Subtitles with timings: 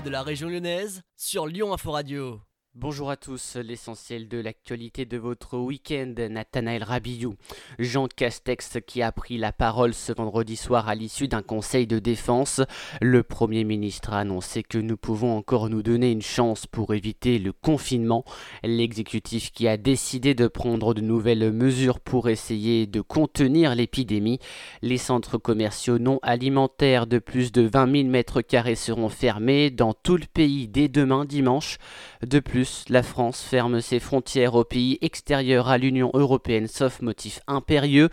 [0.00, 2.40] de la région lyonnaise sur Lyon Info Radio.
[2.74, 7.34] Bonjour à tous, l'essentiel de l'actualité de votre week-end, Nathanaël Rabillou.
[7.78, 11.98] Jean Castex qui a pris la parole ce vendredi soir à l'issue d'un conseil de
[11.98, 12.62] défense.
[13.02, 17.38] Le Premier ministre a annoncé que nous pouvons encore nous donner une chance pour éviter
[17.38, 18.24] le confinement.
[18.64, 24.38] L'exécutif qui a décidé de prendre de nouvelles mesures pour essayer de contenir l'épidémie.
[24.80, 29.92] Les centres commerciaux non alimentaires de plus de 20 000 mètres carrés seront fermés dans
[29.92, 31.76] tout le pays dès demain dimanche.
[32.22, 37.40] De plus, la France ferme ses frontières aux pays extérieurs à l'Union européenne sauf motif
[37.46, 38.08] impérieux.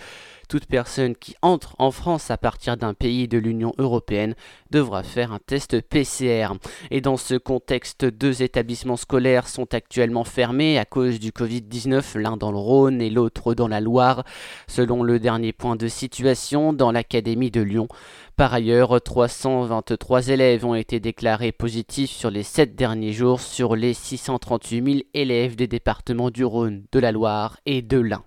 [0.50, 4.34] Toute personne qui entre en France à partir d'un pays de l'Union européenne
[4.72, 6.54] devra faire un test PCR.
[6.90, 12.36] Et dans ce contexte, deux établissements scolaires sont actuellement fermés à cause du Covid-19, l'un
[12.36, 14.24] dans le Rhône et l'autre dans la Loire,
[14.68, 17.88] selon le dernier point de situation dans l'Académie de Lyon.
[18.40, 23.94] Par ailleurs, 323 élèves ont été déclarés positifs sur les 7 derniers jours sur les
[23.94, 28.24] 638 000 élèves des départements du Rhône, de la Loire et de l'Ain.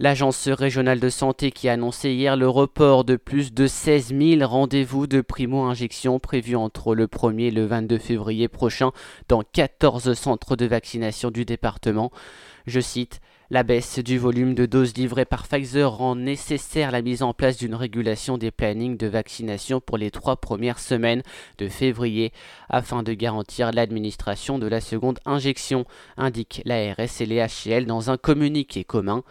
[0.00, 4.44] L'Agence régionale de santé qui a annoncé hier le report de plus de 16 000
[4.44, 8.90] rendez-vous de primo-injection prévus entre le 1er et le 22 février prochain
[9.28, 12.10] dans 14 centres de vaccination du département.
[12.66, 17.22] Je cite la baisse du volume de doses livrées par Pfizer rend nécessaire la mise
[17.22, 21.22] en place d'une régulation des plannings de vaccination pour les trois premières semaines
[21.58, 22.32] de février
[22.68, 25.84] afin de garantir l'administration de la seconde injection,
[26.16, 29.22] indiquent l'ARS et les HL dans un communiqué commun.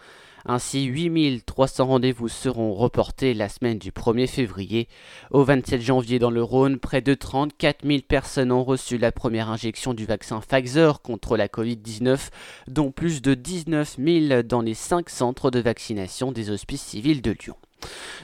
[0.48, 4.86] Ainsi, 8300 rendez-vous seront reportés la semaine du 1er février.
[5.32, 9.50] Au 27 janvier dans le Rhône, près de 34 000 personnes ont reçu la première
[9.50, 12.30] injection du vaccin Pfizer contre la Covid-19,
[12.68, 17.32] dont plus de 19 000 dans les 5 centres de vaccination des hospices civils de
[17.32, 17.56] Lyon.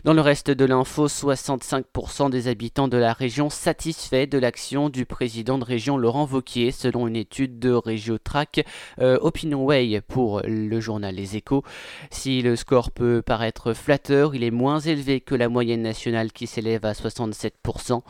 [0.05, 5.06] Dans le reste de l'info, 65% des habitants de la région satisfaits de l'action du
[5.06, 8.64] président de région Laurent Vauquier, selon une étude de Regiotrack
[9.01, 11.62] euh, Opinionway pour le journal Les Échos.
[12.11, 16.46] Si le score peut paraître flatteur, il est moins élevé que la moyenne nationale qui
[16.46, 18.01] s'élève à 67%.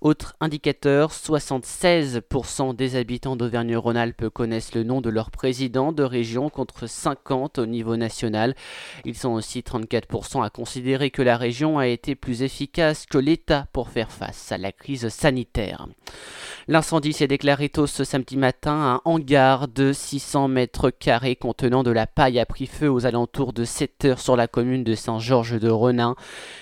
[0.00, 6.86] Autre indicateur, 76% des habitants d'Auvergne-Rhône-Alpes connaissent le nom de leur président de région contre
[6.86, 8.54] 50 au niveau national.
[9.04, 13.66] Ils sont aussi 34% à considérer que la région a été plus efficace que l'État
[13.72, 15.86] pour faire face à la crise sanitaire.
[16.68, 18.72] L'incendie s'est déclaré tôt ce samedi matin.
[18.72, 23.52] Un hangar de 600 mètres carrés contenant de la paille a pris feu aux alentours
[23.52, 26.14] de 7 heures sur la commune de Saint-Georges de Renin.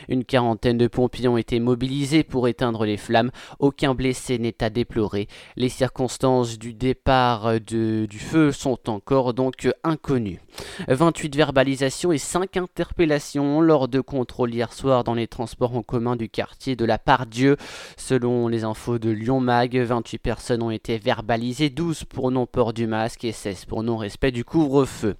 [0.08, 3.30] Une quarantaine de pompiers ont été mobilisés pour éteindre les flammes.
[3.58, 5.28] Aucun blessé n'est à déplorer.
[5.56, 10.40] Les circonstances du départ du feu sont encore donc inconnues.
[10.88, 16.16] 28 verbalisations et 5 interpellations lors de contrôles hier soir dans les transports en commun
[16.16, 17.56] du quartier de la Pardieu.
[17.96, 22.86] Selon les infos de Lyon Mag, 28 personnes ont été verbalisées, 12 pour non-port du
[22.86, 25.16] masque et 16 pour non-respect du couvre-feu.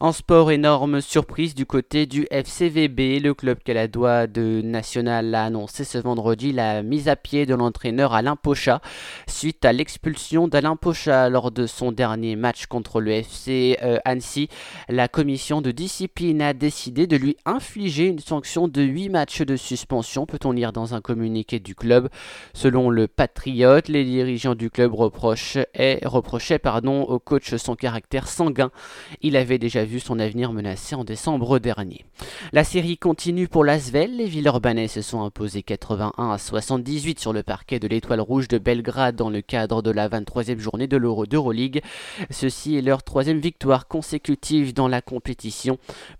[0.00, 3.20] En sport, énorme surprise du côté du FCVB.
[3.20, 8.14] Le club caladois de National a annoncé ce vendredi la mise à pied de l'entraîneur
[8.14, 8.80] Alain Pocha
[9.26, 14.48] suite à l'expulsion d'Alain Pocha lors de son dernier match contre le FC euh, Annecy.
[14.88, 19.56] La commission de discipline a décidé de lui infliger une sanction de 8 matchs de
[19.56, 22.08] suspension, peut-on lire dans un communiqué du club.
[22.54, 25.68] Selon le Patriote, les dirigeants du club reprochaient,
[26.04, 28.70] reprochaient pardon, au coach son caractère sanguin.
[29.22, 32.04] Il avait déjà vu son avenir menacé en décembre dernier.
[32.52, 34.16] La série continue pour l'Asvel.
[34.16, 38.58] Les Villeurbanais se sont imposés 81 à 78 sur le parquet de l'Étoile Rouge de
[38.58, 41.82] Belgrade dans le cadre de la 23e journée de l'Euro d'Euroleague.
[42.30, 45.78] Ceci est leur troisième victoire consécutive dans la compétition.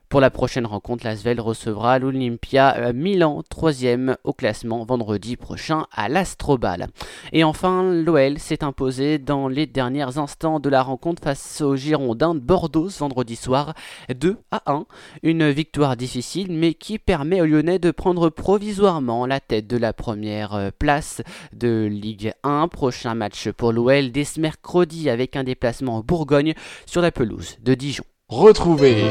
[0.09, 6.09] Pour la prochaine rencontre, l'Asvel recevra l'Olympia euh, Milan, troisième au classement, vendredi prochain à
[6.09, 6.87] l'Astrobal.
[7.33, 12.35] Et enfin, l'OL s'est imposé dans les derniers instants de la rencontre face aux Girondins
[12.35, 13.75] de Bordeaux vendredi soir,
[14.09, 14.87] 2 à 1.
[15.23, 19.93] Une victoire difficile, mais qui permet aux Lyonnais de prendre provisoirement la tête de la
[19.93, 21.21] première euh, place
[21.53, 22.69] de Ligue 1.
[22.69, 26.55] Prochain match pour l'OL dès mercredi avec un déplacement en Bourgogne
[26.87, 28.05] sur la pelouse de Dijon.
[28.31, 29.05] Retrouvez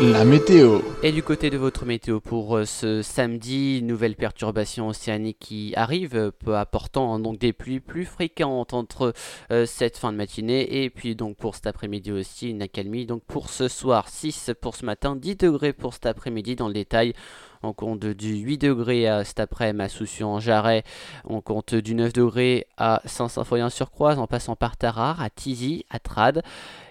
[0.00, 0.78] la météo.
[1.02, 6.14] Et du côté de votre météo pour euh, ce samedi, nouvelle perturbation océanique qui arrive,
[6.14, 9.12] euh, peu apportant donc des pluies plus fréquentes entre
[9.50, 13.04] euh, cette fin de matinée et puis donc pour cet après-midi aussi une accalmie.
[13.04, 16.74] Donc pour ce soir 6 pour ce matin, 10 degrés pour cet après-midi dans le
[16.74, 17.14] détail.
[17.62, 19.40] On compte du 8 degrés à cet
[19.88, 20.82] Soucy-en-Jarret.
[21.24, 26.42] On compte du 9 degrés à Saint-Symphorien-sur-Croise en passant par Tarare, à Tizy, à Trade.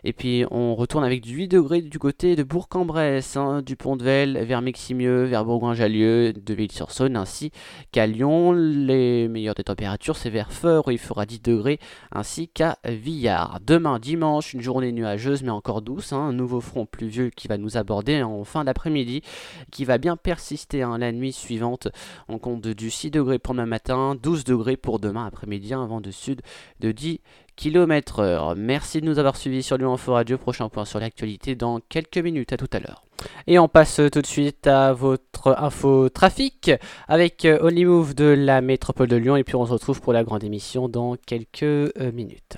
[0.04, 4.38] Et puis on retourne avec du 8 degrés du côté de Bourg-en-Bresse, hein, du Pont-de-Vel
[4.46, 7.52] vers Meximieux, vers Bourgoin-Jallieu, de Ville-sur-Saône ainsi
[7.92, 8.54] qu'à Lyon.
[8.54, 11.80] Les meilleures des températures, c'est vers Feur où il fera 10 degrés
[12.12, 13.60] ainsi qu'à Villars.
[13.66, 17.58] Demain dimanche, une journée nuageuse mais encore douce, hein, un nouveau front pluvieux qui va
[17.58, 19.22] nous aborder en fin d'après-midi,
[19.70, 21.88] qui va bien persister hein, la nuit suivante.
[22.28, 26.02] On compte du 6 degrés pour demain matin, 12 degrés pour demain après-midi, un vent
[26.02, 26.42] de sud
[26.80, 27.19] de 10
[27.56, 28.56] km heure.
[28.56, 30.38] Merci de nous avoir suivis sur Lyon Info Radio.
[30.38, 32.54] Prochain point sur l'actualité dans quelques minutes.
[32.54, 33.04] À tout à l'heure.
[33.48, 36.72] Et on passe tout de suite à votre info trafic
[37.08, 39.36] avec euh, Only Move de la métropole de Lyon.
[39.36, 42.58] Et puis on se retrouve pour la grande émission dans quelques euh, minutes.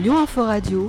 [0.00, 0.88] Lyon Info Radio.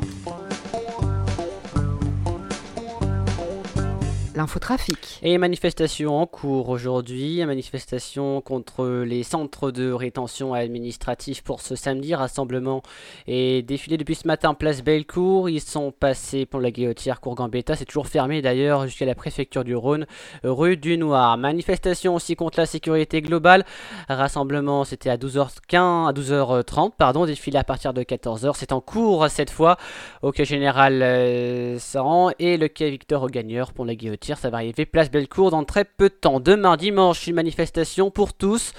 [4.36, 5.20] L'infotrafic.
[5.24, 12.14] Et manifestation en cours aujourd'hui, manifestation contre les centres de rétention administrative pour ce samedi,
[12.14, 12.84] rassemblement
[13.28, 17.78] et défilé depuis ce matin place Bellecour, ils sont passés pour la Guillotière, cour Gambetta,
[17.78, 20.06] c'est toujours fermé d'ailleurs jusqu'à la préfecture du Rhône,
[20.44, 21.38] rue du Noir.
[21.38, 23.64] Manifestation aussi contre la sécurité globale,
[24.10, 29.30] rassemblement c'était à 12h15, à 12h30, pardon, défilé à partir de 14h, c'est en cours
[29.30, 29.78] cette fois
[30.22, 34.58] au quai général euh, Saran et le quai Victor Gagneur pour la Guillotière ça va
[34.58, 36.40] arriver place Bellecour dans très peu de temps.
[36.40, 38.74] Demain, dimanche, une manifestation pour tous.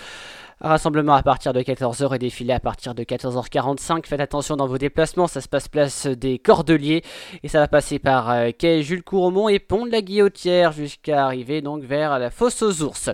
[0.60, 4.06] Rassemblement à partir de 14h et défilé à partir de 14h45.
[4.06, 7.02] Faites attention dans vos déplacements, ça se passe place des Cordeliers
[7.42, 11.26] et ça va passer par euh, quai Jules Couromont et pont de la Guillotière jusqu'à
[11.26, 13.10] arriver donc vers la fosse aux ours.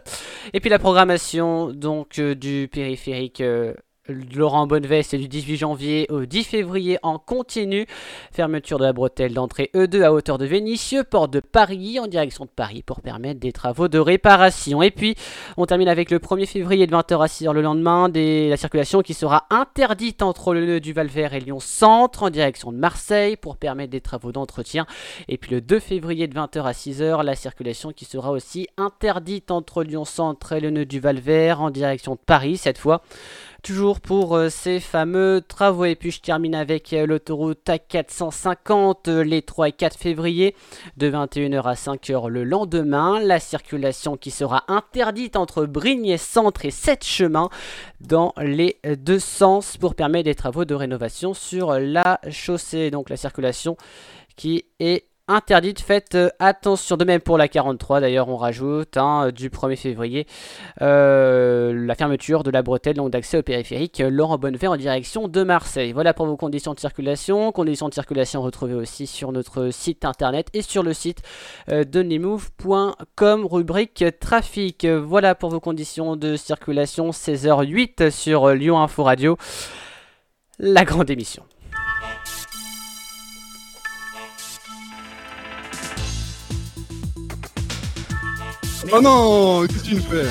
[0.53, 3.75] Et puis la programmation donc euh, du périphérique euh,
[4.09, 7.87] Laurent Bonnevet, c'est du 18 janvier au 10 février en continu.
[8.33, 12.45] Fermeture de la bretelle d'entrée E2 à hauteur de Vénitieux, porte de Paris en direction
[12.45, 14.83] de Paris pour permettre des travaux de réparation.
[14.83, 15.15] Et puis,
[15.57, 19.15] on termine avec le 1er février de 20h à 6h le lendemain, la circulation qui
[19.15, 23.57] sera interdite entre le nœud du Valvert et Lyon Centre en direction de Marseille pour
[23.57, 24.85] permettre des travaux d'entretien.
[25.29, 29.53] Et puis le 2 février de 20h à 6h, la circulation qui sera aussi interdite
[29.53, 33.01] entre Lyon Centre et le nœud du Valvert en direction de Paris cette fois
[33.63, 35.85] toujours pour euh, ces fameux travaux.
[35.85, 40.55] Et puis je termine avec euh, l'autoroute A450 euh, les 3 et 4 février
[40.97, 43.21] de 21h à 5h le lendemain.
[43.21, 47.49] La circulation qui sera interdite entre Brigne Centre et 7 chemins
[48.01, 52.91] dans les deux sens pour permettre des travaux de rénovation sur la chaussée.
[52.91, 53.77] Donc la circulation
[54.37, 55.81] qui est interdite.
[55.81, 58.01] Faites euh, attention de même pour la 43.
[58.01, 60.27] D'ailleurs, on rajoute hein, du 1er février
[60.81, 65.43] euh, la fermeture de la bretelle donc d'accès au périphérique Laurent Bonnevet en direction de
[65.43, 65.93] Marseille.
[65.93, 67.53] Voilà pour vos conditions de circulation.
[67.53, 71.23] Conditions de circulation retrouvées aussi sur notre site internet et sur le site
[71.71, 72.03] euh, de
[73.47, 74.85] rubrique trafic.
[74.87, 79.37] Voilà pour vos conditions de circulation 16h08 sur Lyon Info Radio.
[80.59, 81.45] La grande émission.
[88.95, 90.27] Oh non, qu'est-ce que tu fais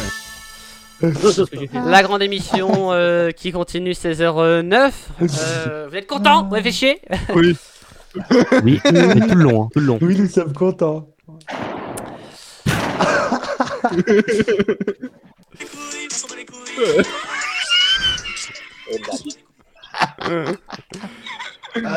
[1.89, 4.91] La grande émission euh, qui continue 16h09.
[5.21, 7.01] Euh, vous êtes content Vous avez fait chier?
[7.35, 7.57] Oui.
[8.63, 9.97] Oui, mais tout le long, hein, tout le long.
[10.01, 11.07] Oui, nous sommes contents.
[21.85, 21.95] Ah,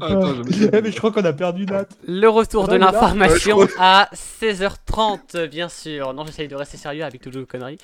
[0.00, 1.86] Attends, je Eh, mais je crois qu'on a perdu Nat.
[2.06, 2.90] Le retour de Ouais, là.
[2.92, 4.08] l'information à
[4.40, 6.14] 16h30, bien sûr.
[6.14, 7.78] Non, j'essaye de rester sérieux avec toutes vos conneries.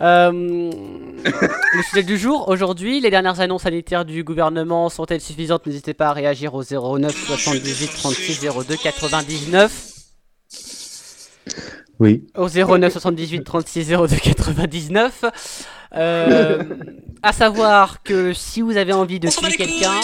[0.00, 5.66] Euh, le sujet du jour, aujourd'hui, les dernières annonces sanitaires du gouvernement sont-elles suffisantes?
[5.66, 9.72] N'hésitez pas à réagir au 09 78 36 02 99.
[11.98, 12.26] Oui.
[12.36, 15.24] Au 09 78 36 02 99.
[15.96, 16.62] Euh,
[17.22, 20.00] à savoir que si vous avez envie de tuer quelqu'un,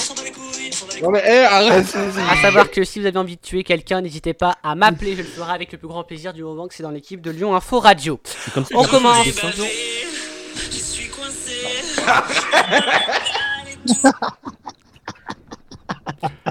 [1.03, 1.97] Non mais hé, arrête
[2.31, 5.19] à savoir que si vous avez envie de tuer quelqu'un, n'hésitez pas à m'appeler, je
[5.23, 7.55] le ferai avec le plus grand plaisir du moment que c'est dans l'équipe de Lyon
[7.55, 8.21] Info Radio.
[8.25, 9.27] C'est comme ça On commence.
[9.27, 9.69] je fais des donc-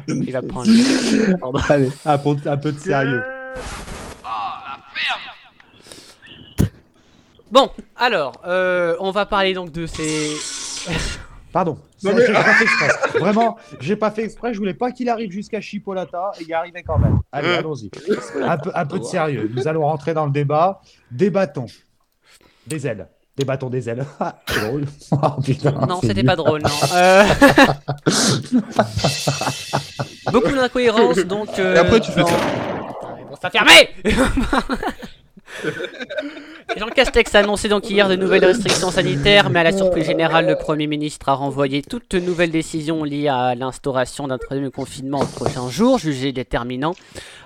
[0.08, 0.70] Il va prendre.
[1.70, 3.24] Allez, un peu, un peu de sérieux.
[7.52, 10.36] Bon, alors, euh, on va parler donc de ces.
[11.52, 11.78] Pardon.
[12.06, 12.90] Non, mais- J'ai pas fait exprès.
[13.20, 14.54] Vraiment, j'ai pas fait exprès.
[14.54, 17.20] Je voulais pas qu'il arrive jusqu'à Chipolata et il y arrivait quand même.
[17.32, 17.90] Allez, allons-y.
[18.42, 19.50] Un peu, un peu de sérieux.
[19.54, 20.82] Nous allons rentrer dans le débat.
[21.12, 21.66] Débattons.
[22.68, 23.08] Des ailes.
[23.38, 24.06] Débattons des ailes.
[24.20, 24.86] Ah, c'est drôle.
[25.12, 26.70] Oh, putain, Non, c'était pas drôle, non.
[26.94, 27.24] Euh,
[30.32, 31.50] Beaucoup d'incohérences, donc.
[31.60, 32.36] euh, Et après, tu fais dans- ça.
[33.30, 33.90] Bon, ça fermé
[36.78, 40.48] Jean Castex a annoncé donc hier de nouvelles restrictions sanitaires, mais à la surprise générale,
[40.48, 45.26] le Premier ministre a renvoyé toute nouvelle décision liée à l'instauration d'un troisième confinement aux
[45.26, 46.94] prochains jours, jugé déterminant.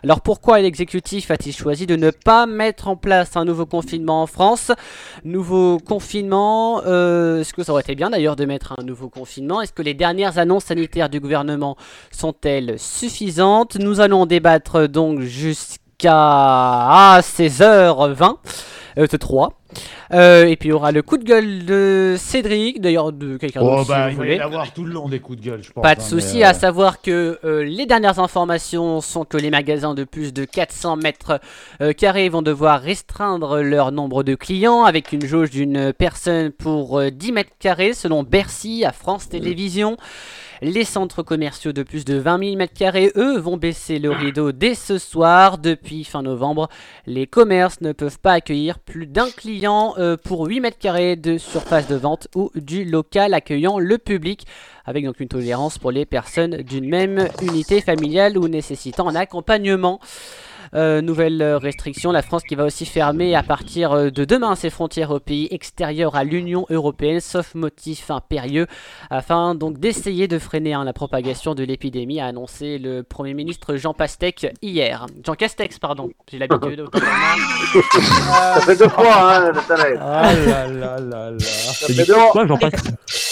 [0.04, 4.28] Alors pourquoi l'exécutif a-t-il choisi de ne pas mettre en place un nouveau confinement en
[4.28, 4.72] France?
[5.24, 9.62] Nouveau confinement, euh, est-ce que ça aurait été bien d'ailleurs de mettre un nouveau confinement?
[9.62, 11.76] Est-ce que les dernières annonces sanitaires du gouvernement
[12.12, 13.76] sont-elles suffisantes?
[13.76, 15.89] Nous allons débattre donc jusqu'à
[17.22, 18.38] 16h20.
[18.98, 19.59] Euh, 3.
[20.14, 23.62] Euh, et puis il y aura le coup de gueule de Cédric, d'ailleurs de quelqu'un
[23.64, 24.36] Oh d'autre si bah, vous il va voulez.
[24.36, 25.84] y avoir tout le long des coups de gueule, je pense.
[25.84, 29.50] Pas de hein, souci, à euh, savoir que euh, les dernières informations sont que les
[29.52, 31.40] magasins de plus de 400 mètres
[31.98, 37.10] carrés vont devoir restreindre leur nombre de clients avec une jauge d'une personne pour euh,
[37.10, 39.98] 10 mètres carrés selon Bercy à France Télévisions.
[40.62, 44.52] Les centres commerciaux de plus de 20 000 mètres carrés, eux, vont baisser le rideau
[44.52, 45.58] dès ce soir.
[45.58, 46.68] Depuis fin novembre,
[47.08, 51.38] les commerces ne peuvent pas accueillir plus d'un client euh, pour 8 mètres carrés de
[51.38, 54.46] surface de vente ou du local accueillant le public,
[54.86, 60.00] avec donc une tolérance pour les personnes d'une même unité familiale ou nécessitant un accompagnement.
[60.76, 64.56] Euh, nouvelle euh, restriction, la France qui va aussi fermer à partir euh, de demain
[64.56, 68.68] ses frontières aux pays extérieurs à l'Union Européenne, sauf motif impérieux,
[69.10, 73.76] afin donc d'essayer de freiner hein, la propagation de l'épidémie, a annoncé le Premier ministre
[73.76, 75.08] Jean Pastèque hier.
[75.26, 76.86] Jean Castex, pardon, j'ai l'habitude.
[77.74, 79.52] Ça fait deux fois, hein.
[80.00, 81.40] Ah là là là là.
[81.40, 83.29] Ça C'est fait deux passe Euh, euh,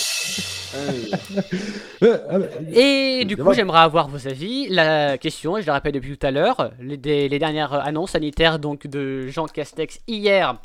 [2.74, 3.56] Et du coup, Dommage.
[3.56, 4.68] j'aimerais avoir vos avis.
[4.70, 8.12] La question, et je le rappelle depuis tout à l'heure, les, des- les dernières annonces
[8.12, 10.56] sanitaires donc de Jean Castex hier,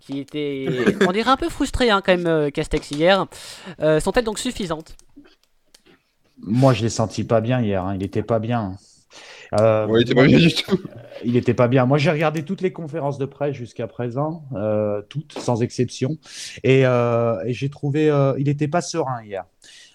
[0.00, 0.66] qui était,
[1.08, 3.26] on dirait un peu frustré hein, quand même, euh, Castex hier,
[3.80, 4.94] euh, sont-elles donc suffisantes?
[6.44, 7.84] Moi, je l'ai senti pas bien hier.
[7.84, 8.76] hein, Il était pas bien.
[9.60, 10.80] Euh, Ouais, il était pas bien du tout.
[11.24, 11.86] Il était pas bien.
[11.86, 16.16] Moi, j'ai regardé toutes les conférences de presse jusqu'à présent, euh, toutes, sans exception,
[16.64, 19.44] et, euh, et j'ai trouvé, euh, il n'était pas serein hier.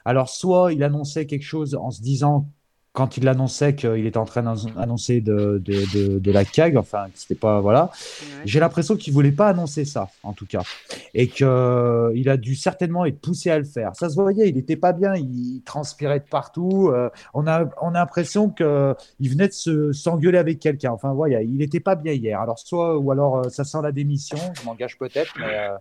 [0.05, 2.49] Alors, soit il annonçait quelque chose en se disant,
[2.97, 7.05] quand il annonçait qu'il était en train d'annoncer de, de, de, de la CAG, enfin,
[7.13, 7.91] c'était pas, voilà,
[8.43, 10.63] j'ai l'impression qu'il voulait pas annoncer ça, en tout cas,
[11.13, 13.91] et que euh, il a dû certainement être poussé à le faire.
[13.95, 16.89] Ça se voyait, il n'était pas bien, il transpirait de partout.
[16.91, 20.91] euh, on a, on a l'impression que il venait de se s'engueuler avec quelqu'un.
[20.91, 22.41] Enfin, voilà, il n'était pas bien hier.
[22.41, 24.39] Alors soit ou alors euh, ça sent la démission.
[24.59, 25.77] Je m'engage peut-être, mais, euh,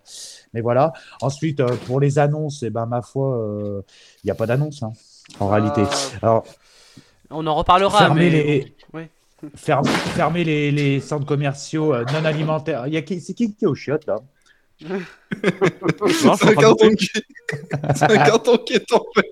[0.52, 0.92] mais voilà.
[1.22, 3.80] Ensuite, euh, pour les annonces, eh ben ma foi, euh,
[4.22, 4.92] il n'y a pas d'annonce hein,
[5.40, 5.82] en réalité.
[6.20, 6.44] Alors
[7.30, 7.98] On en reparlera.
[7.98, 8.30] fermer mais...
[8.30, 9.10] les Ouais.
[9.54, 12.86] fermer, fermer les, les centres commerciaux euh, non alimentaires.
[12.86, 14.16] Il y a qui, c'est qui qui est au chiottes là
[14.80, 17.08] C'est un carton qui
[17.94, 19.22] C'est un carton qui est tombé.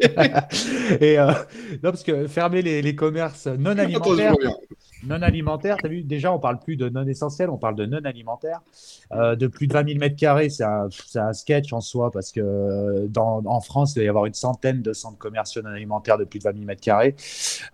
[1.00, 1.32] Et euh,
[1.82, 4.34] non parce que fermer les, les commerces non alimentaires.
[5.06, 7.84] Non alimentaire, tu as vu, déjà on parle plus de non essentiel, on parle de
[7.84, 8.62] non alimentaire.
[9.12, 13.08] Euh, de plus de 20 000 mètres carrés, c'est un, sketch en soi parce que
[13.16, 16.38] en France, il va y avoir une centaine de centres commerciaux non alimentaires de plus
[16.38, 17.14] de 20 000 mètres carrés.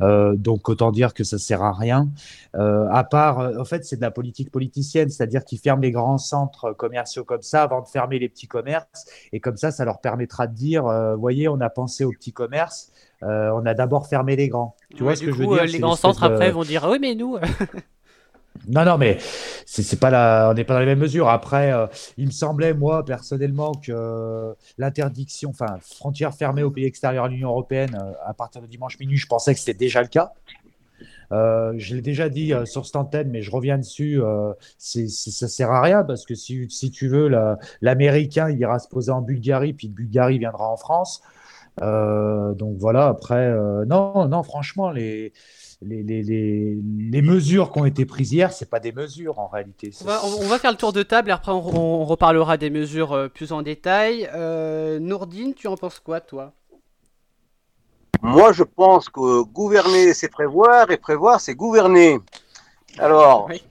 [0.00, 2.08] Euh, donc autant dire que ça sert à rien.
[2.56, 6.18] Euh, à part, en fait, c'est de la politique politicienne, c'est-à-dire qu'ils ferment les grands
[6.18, 9.06] centres commerciaux comme ça avant de fermer les petits commerces.
[9.32, 10.84] Et comme ça, ça leur permettra de dire,
[11.16, 12.90] voyez, on a pensé aux petits commerces,
[13.22, 14.76] euh, on a d'abord fermé les grands.
[14.94, 16.26] Tu vois Ouais, ce du que coup, je veux dire euh, les grands centres de-
[16.26, 17.36] après vont dire ah oui mais nous.
[18.68, 19.18] non, non, mais
[19.66, 21.28] c'est pas la, on n'est pas dans les mêmes mesures.
[21.28, 21.86] Après, euh,
[22.18, 27.28] il me semblait, moi, personnellement, que euh, l'interdiction, enfin, frontières fermées aux pays extérieurs à
[27.28, 30.32] l'Union européenne euh, à partir de dimanche minuit, je pensais que c'était déjà le cas.
[31.32, 34.20] Euh, je l'ai déjà dit euh, sur cette antenne, mais je reviens dessus.
[34.20, 38.58] Euh, c'est- ça sert à rien parce que si, si tu veux, la- l'Américain, il
[38.58, 41.22] ira se poser en Bulgarie, puis de Bulgarie viendra en France.
[41.82, 45.32] Euh, donc voilà, après, euh, non, non, franchement, les,
[45.82, 46.76] les, les, les,
[47.10, 49.92] les mesures qui ont été prises hier, c'est pas des mesures en réalité.
[50.02, 52.70] On va, on- va faire le tour de table et après on, on reparlera des
[52.70, 54.28] mesures euh, plus en détail.
[54.34, 56.52] Euh, Nourdine, tu en penses quoi toi?
[58.22, 62.18] Moi, je pense que gouverner, c'est prévoir, et prévoir, c'est gouverner.
[63.00, 63.62] Alors, Oui.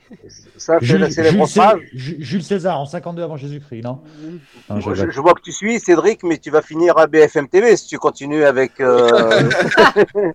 [0.58, 2.48] ça, c'est Jules, la célèbre Jules phrase.
[2.48, 4.02] César en 52 avant Jésus-Christ, non,
[4.70, 7.88] Non, je vois que tu suis, Cédric, mais tu vas finir à BFM TV si
[7.88, 8.80] tu continues avec.
[8.80, 9.50] euh,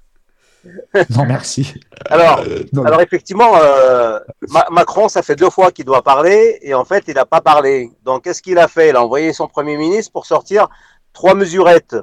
[1.11, 1.75] Non, merci.
[2.09, 6.73] Alors, Non, alors effectivement, euh, Ma- Macron, ça fait deux fois qu'il doit parler, et
[6.73, 7.91] en fait, il n'a pas parlé.
[8.05, 8.89] Donc, qu'est-ce qu'il a fait?
[8.89, 10.69] Il a envoyé son Premier ministre pour sortir
[11.13, 11.97] trois mesurettes.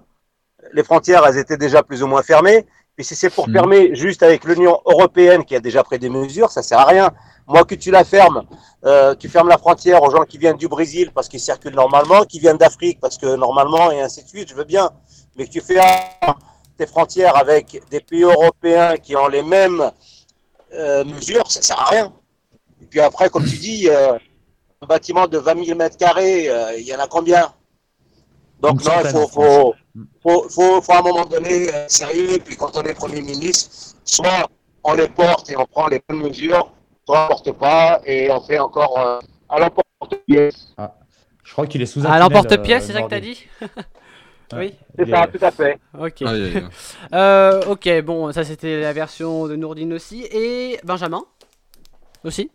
[0.73, 2.67] Les frontières, elles étaient déjà plus ou moins fermées.
[3.01, 3.53] Puis si c'est pour Mhm.
[3.55, 7.09] fermer juste avec l'Union européenne qui a déjà pris des mesures, ça sert à rien.
[7.47, 8.43] Moi, que tu la fermes,
[8.85, 12.21] euh, tu fermes la frontière aux gens qui viennent du Brésil parce qu'ils circulent normalement,
[12.25, 14.91] qui viennent d'Afrique parce que normalement, et ainsi de suite, je veux bien.
[15.35, 15.79] Mais que tu fais
[16.77, 19.89] tes frontières avec des pays européens qui ont les mêmes
[20.75, 22.13] euh, mesures, ça sert à rien.
[22.83, 24.13] Et puis après, comme tu dis, euh,
[24.79, 27.51] un bâtiment de 20 000 mètres carrés, il y en a combien?
[28.61, 29.75] Donc non, il faut, faut,
[30.21, 32.33] faut, faut, faut à un moment donné euh, sérieux.
[32.33, 34.47] Et puis quand on est Premier ministre, soit
[34.83, 36.71] on les porte et on prend les bonnes mesures,
[37.05, 40.73] soit on ne porte pas et on fait encore euh, à l'emporte-pièce.
[41.43, 43.33] Je crois qu'il est sous un À l'emporte-pièce, euh, c'est ça que t'as Nordi.
[43.33, 43.67] dit.
[44.53, 44.73] Oui.
[44.97, 45.79] C'est Il ça, tout à fait.
[45.97, 46.23] Ok.
[47.13, 50.23] Euh, ok, bon, ça c'était la version de Nourdine aussi.
[50.31, 51.23] Et Benjamin
[52.23, 52.51] Aussi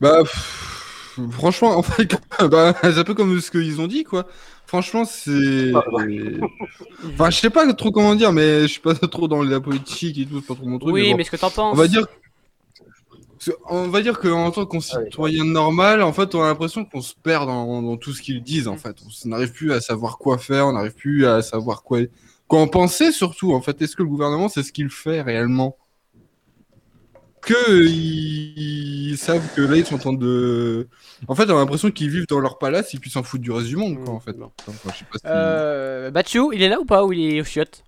[0.00, 2.14] Bah, pff, franchement, en fait,
[2.48, 4.26] bah, c'est un peu comme ce qu'ils ont dit, quoi.
[4.68, 5.72] Franchement, c'est.
[5.74, 10.18] Enfin, je sais pas trop comment dire, mais je suis pas trop dans la politique
[10.18, 10.92] et tout, c'est pas trop mon truc.
[10.92, 11.16] Oui, bon.
[11.16, 12.06] mais ce que t'en penses On va dire.
[13.70, 17.14] On va dire qu'en tant que citoyen normal, en fait, on a l'impression qu'on se
[17.14, 18.96] perd dans, dans tout ce qu'ils disent, en fait.
[19.24, 22.00] On n'arrive plus à savoir quoi faire, on n'arrive plus à savoir quoi,
[22.46, 23.54] quoi en penser, surtout.
[23.54, 25.78] En fait, est-ce que le gouvernement, c'est ce qu'il fait réellement?
[27.48, 29.10] Que ils...
[29.12, 30.88] ils savent que là, ils sont en train de.
[31.28, 33.50] En fait, on a l'impression qu'ils vivent dans leur palace et puis s'en foutent du
[33.50, 34.34] reste du monde, quoi, en fait.
[34.34, 34.50] Bon.
[34.68, 37.40] Enfin, je sais pas si- Euh, Batchou, il est là ou pas Ou il est
[37.40, 37.84] au chiottes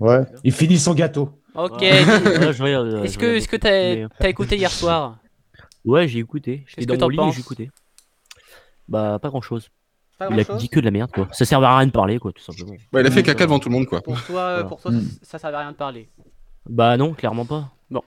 [0.00, 0.22] Ouais.
[0.42, 1.30] Il finit son gâteau.
[1.54, 1.82] Ok.
[1.82, 5.18] Est-ce que, est-ce que t'as euh, t'as écouté hier soir
[5.84, 6.64] Ouais, j'ai écouté.
[6.66, 7.70] J'étais que dans t'en mon lit j'ai écouté.
[8.88, 9.68] Bah, pas grand chose.
[10.18, 11.28] Pas Il a dit que de la merde, quoi.
[11.32, 12.72] Ça servait à rien de parler, quoi, tout simplement.
[12.92, 14.00] Ouais, il a fait caca devant tout le monde, quoi.
[14.02, 15.02] Pour toi, pour toi Mm.
[15.02, 16.08] ça, ça servait à rien de parler.
[16.68, 17.70] Bah, non, clairement pas.
[17.90, 18.00] Bah,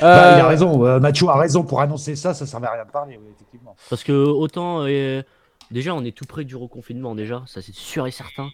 [0.00, 0.84] il a Euh, raison.
[0.86, 2.34] euh, Mathieu a raison pour annoncer ça.
[2.34, 3.74] Ça servait à rien de parler, oui, effectivement.
[3.88, 4.82] Parce que autant.
[4.86, 5.22] euh,
[5.70, 8.50] déjà, on est tout près du reconfinement, déjà, ça c'est sûr et certain.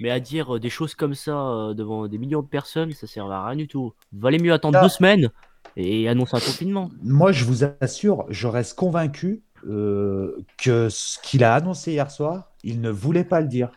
[0.00, 3.06] Mais à dire euh, des choses comme ça euh, devant des millions de personnes, ça
[3.06, 3.92] servait à rien du tout.
[4.12, 4.82] Valait mieux attendre Ah.
[4.82, 5.30] deux semaines
[5.76, 6.90] et annoncer un confinement.
[7.02, 12.50] Moi, je vous assure, je reste convaincu euh, que ce qu'il a annoncé hier soir,
[12.64, 13.70] il ne voulait pas le dire.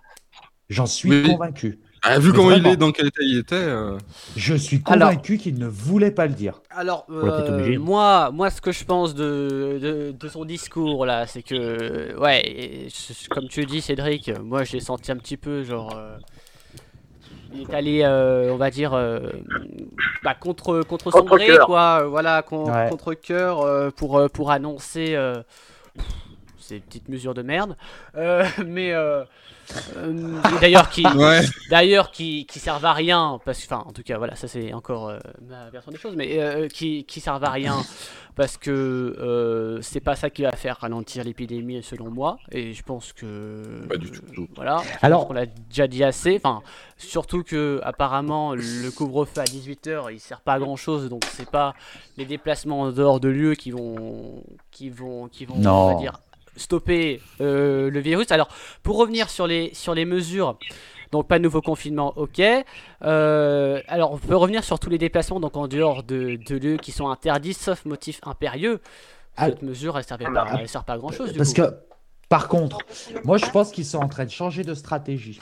[0.70, 1.32] J'en suis Oui.
[1.32, 1.80] convaincu.
[2.08, 3.56] Ah, vu comment il est, dans quel état il était.
[3.56, 3.98] euh,
[4.36, 6.62] Je suis convaincu qu'il ne voulait pas le dire.
[6.70, 11.42] Alors, euh, moi, moi, ce que je pense de, de, de son discours là, c'est
[11.42, 12.88] que, ouais,
[13.32, 15.96] comme tu dis, Cédric, moi j'ai senti un petit peu genre.
[15.98, 16.18] euh,
[17.54, 19.20] il est allé, euh, on va dire, euh,
[20.24, 22.90] bah, contre, contre son gré, quoi, euh, voilà, con- Ouais.
[22.90, 25.42] contre cœur, euh, pour, pour annoncer euh,
[26.60, 27.78] ces petites mesures de merde.
[28.16, 28.94] Euh, mais
[29.98, 31.42] euh, euh, d'ailleurs, qui, Ouais.
[31.70, 34.74] d'ailleurs qui, qui servent à rien parce que enfin en tout cas voilà ça c'est
[34.74, 37.76] encore euh, ma version des choses mais euh, qui, qui servent à rien
[38.36, 42.84] parce que euh, c'est pas ça qui va faire ralentir l'épidémie selon moi et je
[42.84, 44.22] pense que Pas du tout.
[44.42, 46.62] euh, voilà je Alors- pense qu'on l'a déjà dit assez enfin
[46.98, 51.50] surtout que apparemment le couvre-feu à 18h il sert pas à grand chose donc c'est
[51.50, 51.74] pas
[52.18, 55.88] les déplacements en dehors de lieu qui vont qui vont qui vont on Non.
[55.94, 56.20] va dire
[56.56, 58.50] stopper euh, le virus alors
[58.84, 60.58] pour revenir sur les, sur les mesures,
[61.12, 62.42] donc pas de nouveau confinement, ok.
[63.04, 66.78] Euh, alors on peut revenir sur tous les déplacements donc en dehors de, de lieux
[66.78, 68.80] qui sont interdits sauf motif impérieux.
[69.38, 69.48] Ah.
[69.48, 71.62] Cette mesure elle pas, elle sert pas à grand chose du Parce coup.
[71.62, 71.74] que,
[72.30, 72.80] par contre,
[73.24, 75.40] moi, je pense qu'ils sont en train de changer de stratégie.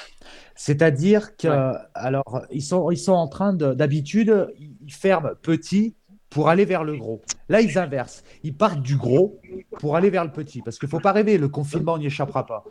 [0.55, 1.77] C'est-à-dire que, Ouais.
[1.93, 5.95] alors, ils sont, ils sont en train de, d'habitude, ils ferment petit
[6.33, 7.21] pour aller vers le gros.
[7.47, 8.23] Là, ils inversent.
[8.43, 9.39] Ils partent du gros
[9.79, 10.61] pour aller vers le petit.
[10.61, 12.63] Parce qu'il ne faut pas rêver, le confinement n'y échappera pas.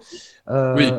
[0.50, 0.90] Euh, Oui.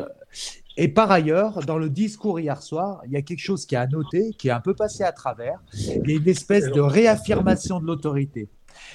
[0.76, 3.78] Et par ailleurs, dans le discours hier soir, il y a quelque chose qui est
[3.78, 5.60] à noter, qui est un peu passé à travers.
[5.72, 8.48] Il y a une espèce de réaffirmation de l'autorité.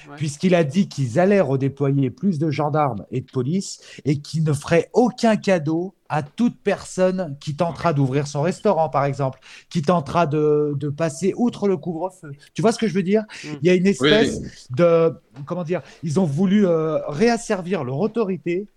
[0.10, 0.16] Ouais.
[0.18, 4.54] Puisqu'il a dit qu'ils allaient redéployer plus de gendarmes et de police et qu'ils ne
[4.54, 9.40] feraient aucun cadeau à toute personne qui tentera d'ouvrir son restaurant, par exemple,
[9.70, 12.32] qui tentera de, de passer outre le couvre-feu.
[12.54, 13.24] Tu vois ce que je veux dire?
[13.44, 13.48] Mm.
[13.62, 15.14] Il y a une espèce de...
[15.46, 18.68] Comment dire Ils ont voulu euh, réasservir leur autorité,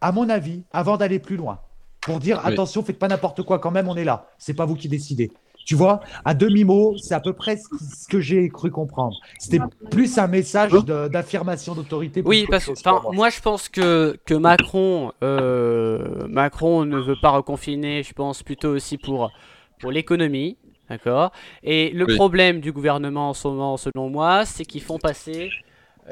[0.00, 1.58] à mon avis, avant d'aller plus loin.
[2.00, 2.52] Pour dire, Oui.
[2.52, 4.28] attention, faites pas n'importe quoi quand même, on est là.
[4.38, 5.32] C'est pas vous qui décidez.
[5.68, 9.18] Tu vois, à demi-mot, c'est à peu près ce ce que j'ai cru comprendre.
[9.38, 10.72] C'était plus un message
[11.12, 12.22] d'affirmation d'autorité.
[12.24, 13.02] Oui, parce que moi.
[13.12, 18.70] moi je pense que, que Macron, euh, Macron ne veut pas reconfiner, je pense plutôt
[18.70, 19.30] aussi pour,
[19.78, 20.56] pour l'économie,
[20.88, 21.32] d'accord?
[21.62, 22.16] Et le Oui.
[22.16, 25.52] problème du gouvernement en ce moment, selon moi, c'est qu'ils font passer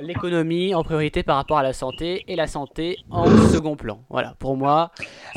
[0.00, 4.00] l'économie en priorité par rapport à la santé et la santé en second plan.
[4.11, 4.90] Voilà, pour moi,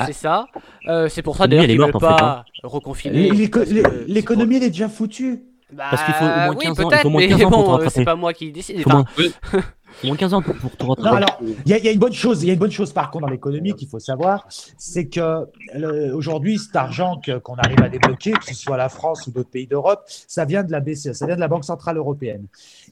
[0.06, 0.46] c'est ça.
[0.88, 3.30] Euh, c'est pour ça d'ailleurs qu'ils morte, veulent en fait, pas reconfiner.
[3.30, 5.44] L'é- c'est L'économie, elle est déjà foutue.
[5.72, 7.28] Bah, Parce qu'il faut au moins oui, 15 ans- il peut-être, faut au moins mais
[7.28, 8.82] 15 ans pour bon, euh, c'est pas moi qui décide.
[8.84, 9.04] Enfin,
[10.02, 11.16] au moins 15 ans pour, pour tout Non, rattraper.
[11.16, 13.26] alors, il y, a- une bonne chose, il y a une bonne chose par contre
[13.26, 14.46] dans l'économie qu'il faut savoir,
[14.78, 15.46] c'est que
[16.12, 19.66] aujourd'hui, cet argent qu'on arrive à débloquer, que ce soit la France ou d'autres pays
[19.66, 22.46] d'Europe, ça vient de la BCE, ça vient de la Banque Centrale Européenne.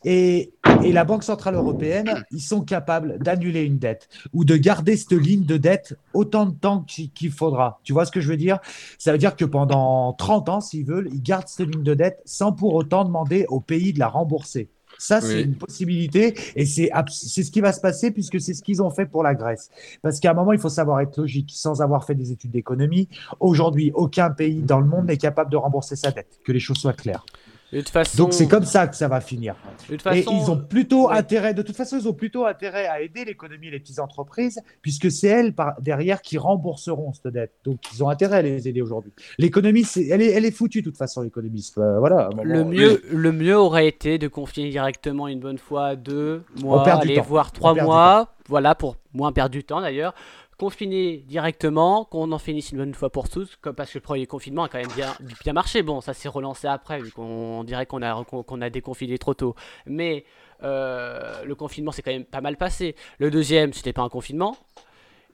[0.04, 0.52] Et,
[0.84, 5.12] et la Banque Centrale Européenne, ils sont capables d'annuler une dette ou de garder cette
[5.12, 6.84] ligne de dette autant de temps
[7.14, 7.80] qu'il faudra.
[7.84, 8.58] Tu vois ce que je veux dire?
[8.98, 12.20] Ça veut dire que pendant 30 ans, s'ils veulent, ils gardent cette ligne de dette
[12.24, 14.68] sans pour autant demander au pays de la rembourser.
[14.98, 15.42] Ça, c'est Oui.
[15.44, 19.06] une possibilité et c'est ce qui va se passer puisque c'est ce qu'ils ont fait
[19.06, 19.70] pour la Grèce.
[20.02, 21.50] Parce qu'à un moment, il faut savoir être logique.
[21.54, 23.08] Sans avoir fait des études d'économie,
[23.40, 26.40] aujourd'hui, aucun pays dans le monde n'est capable de rembourser sa dette.
[26.44, 27.24] Que les choses soient claires.
[27.72, 29.54] De toute façon, Donc c'est comme ça que ça va finir.
[29.90, 32.86] de toute Et façon, ils ont plutôt intérêt, de toute façon, ils ont plutôt intérêt
[32.86, 37.32] à aider l'économie et les petites entreprises, puisque c'est elles par derrière qui rembourseront cette
[37.32, 37.52] dette.
[37.64, 39.12] Donc ils ont intérêt à les aider aujourd'hui.
[39.38, 41.70] L'économie, elle est, elle est foutue de toute façon, l'économie.
[41.76, 42.30] Euh, voilà.
[42.42, 47.20] Le mieux, le mieux aurait été de confier directement une bonne fois deux mois, aller
[47.20, 50.14] voir trois mois, voilà pour moins perdre du temps d'ailleurs.
[50.58, 54.26] Confiner directement, qu'on en finisse une bonne fois pour tous, comme- parce que le premier
[54.26, 55.82] confinement a quand même bien, bien marché.
[55.82, 59.54] Bon, ça s'est relancé après, vu qu'on dirait qu'on a, qu'on a déconfiné trop tôt.
[59.86, 60.24] Mais
[60.64, 62.96] euh, le confinement s'est quand même pas mal passé.
[63.18, 64.56] Le deuxième, c'était pas un confinement.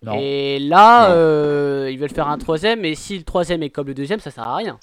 [0.02, 0.12] Non.
[0.20, 3.94] Et là, euh, ils veulent faire un troisième, et si le troisième est comme le
[3.94, 4.78] deuxième, ça sert à rien.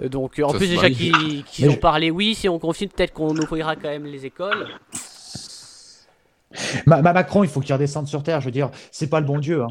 [0.00, 3.12] Euh, Donc, en Ça plus, déjà qu'ils Mais ont parlé, oui, si on confine, peut-être
[3.12, 4.66] qu'on ouvrira quand même les écoles.
[6.86, 8.40] Ma- ma- Macron, il faut qu'il redescende sur terre.
[8.40, 9.62] Je veux dire, c'est pas le bon Dieu.
[9.62, 9.68] hein.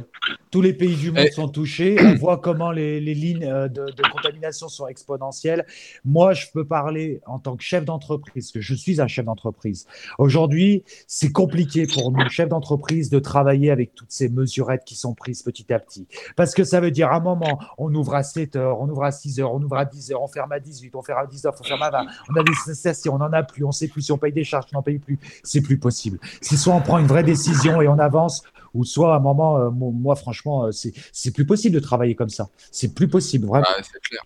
[0.51, 1.31] Tous les pays du monde Eh.
[1.31, 1.97] sont touchés.
[2.01, 5.65] On voit comment les, les lignes euh, de, de contamination sont exponentielles.
[6.05, 9.87] Moi, je peux parler en tant que chef d'entreprise, que je suis un chef d'entreprise.
[10.19, 15.13] Aujourd'hui, c'est compliqué pour nous, chefs d'entreprise, de travailler avec toutes ces mesurettes qui sont
[15.15, 16.07] prises petit à petit.
[16.35, 19.03] Parce que ça veut dire, à un moment, on ouvre à 7 heures, on ouvre
[19.03, 21.25] à 6 heures, on ouvre à 10 heures, on ferme à 18, on ferme à
[21.27, 22.05] 19, on ferme à 20.
[22.29, 24.43] On a des nécessités, on n'en a plus, on sait plus si on paye des
[24.43, 25.19] charges, on n'en paye plus.
[25.43, 26.19] C'est plus possible.
[26.41, 29.57] C'est soit on prend une vraie décision et on avance, ou soit à un moment,
[29.57, 32.49] euh, mo- moi, franchement, euh, c'est c'est plus possible de travailler comme ça.
[32.71, 33.65] C'est plus possible, vraiment.
[33.69, 34.21] Ah, c'est clair.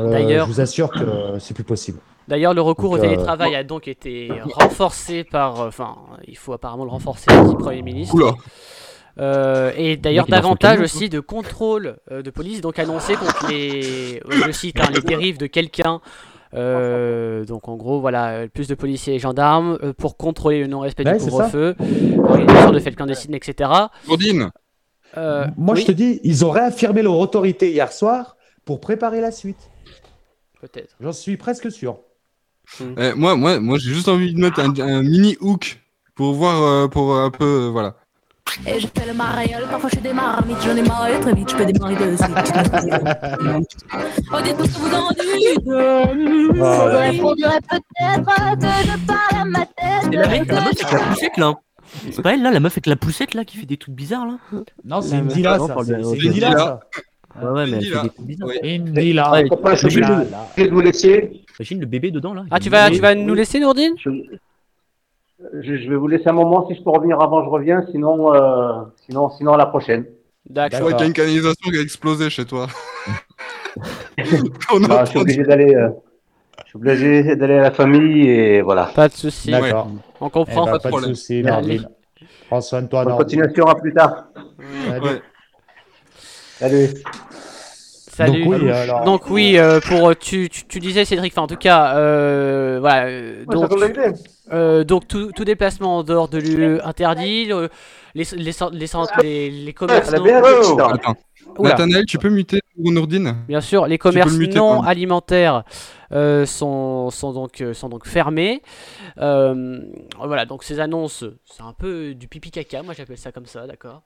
[0.00, 1.98] Euh, D'ailleurs- je vous assure que euh, c'est plus possible.
[2.26, 5.60] D'ailleurs, le recours Donc, au euh, télétravail a donc été renforcé par.
[5.60, 5.94] euh, Enfin,
[6.26, 8.14] il faut apparemment le renforcer, le Premier ministre.
[8.16, 8.32] Oula.
[9.18, 14.20] Euh, et d'ailleurs, davantage aussi de contrôle euh, de police, donc annoncé contre les.
[14.26, 16.00] euh, je cite, hein, les dérives de quelqu'un.
[16.56, 20.66] Euh, donc en gros, voilà, euh, plus de policiers et gendarmes euh, pour contrôler le
[20.66, 21.74] non-respect Ouais, du couvre-feu,
[22.16, 23.70] l'organisation de fêtes clandestines, etc.
[24.06, 24.50] Gourdine,
[25.16, 29.20] Euh, Moi, oui, je te dis, ils ont réaffirmé leur autorité hier soir pour préparer
[29.20, 29.70] la suite.
[30.60, 30.96] peut-être.
[31.00, 31.98] J'en suis presque sûr.
[32.98, 35.80] eh, moi, moi, moi j'ai juste envie de mettre un, un mini hook
[36.14, 37.96] pour voir, euh, pour un peu, euh, voilà.
[38.66, 41.50] Et je fais le mariole, parfois je fais des marmites, j'en ai marre très vite,
[41.50, 42.28] je peux démarrer de suite.
[44.32, 45.68] oh, dites-moi ce que vous en dites.
[46.62, 50.02] Ah, Il faudrait peut-être que je parle à ma tête.
[50.02, 51.54] C'est la, meuf avec la poussette là.
[52.10, 54.26] C'est pas elle là, la meuf avec la poussette là qui fait des trucs bizarres
[54.26, 54.38] là
[54.84, 55.76] Non, c'est une dila, ça.
[55.84, 56.80] C'est une dila, ça.
[57.42, 58.48] Ouais, ouais, mais elle fait des trucs bizarres.
[60.56, 61.44] Je vous laisser.
[61.58, 62.44] Imagine le bébé dedans là.
[62.50, 63.94] Ah, tu vas, nous laisser, Nourdine?
[65.38, 66.66] Je, je- je vais vous laisser un moment.
[66.68, 67.84] Si je peux revenir avant, je reviens.
[67.90, 70.06] Sinon, euh, sinon, sinon à la prochaine.
[70.46, 70.78] Je D'accord.
[70.80, 72.66] crois qu'il y a une canalisation qui a explosé chez toi.
[74.72, 75.74] On a je suis obligé d'aller.
[75.74, 75.90] euh,
[76.64, 78.86] je suis obligé d'aller à la famille et voilà.
[78.94, 79.50] Pas de souci.
[79.50, 79.88] D'accord.
[80.20, 80.64] On Eh comprend.
[80.64, 81.14] ben, pas de pas de problème.
[81.14, 81.68] souci, Merci.
[81.68, 81.88] Nordine.
[82.48, 83.66] Prends soin de toi, Bonne continuation.
[83.66, 84.28] À plus tard.
[84.88, 85.04] Salut.
[85.04, 85.22] Ouais.
[86.58, 86.88] Salut.
[88.16, 88.44] Salut.
[88.44, 91.46] Donc oui, alors- Donc oui, euh, pour euh, tu, tu, tu disais Cédric, enfin en
[91.46, 93.08] tout cas, euh, voilà.
[93.08, 93.70] euh, donc,
[94.52, 97.44] euh, donc tout, tout déplacement en dehors de l'UE interdit.
[97.44, 97.68] le-
[98.14, 98.86] les, les, les,
[99.22, 100.84] les, les commerces non.
[100.88, 101.16] Attends.
[101.58, 104.82] Nathanaël, tu peux muter Nourdine bien sûr, les commerces muter, non pardon.
[104.88, 105.64] alimentaires
[106.12, 108.62] euh, sont, sont donc sont donc fermés.
[109.18, 109.80] Euh,
[110.22, 113.66] voilà, donc ces annonces, c'est un peu du pipi caca, moi j'appelle ça comme ça,
[113.66, 114.02] d'accord?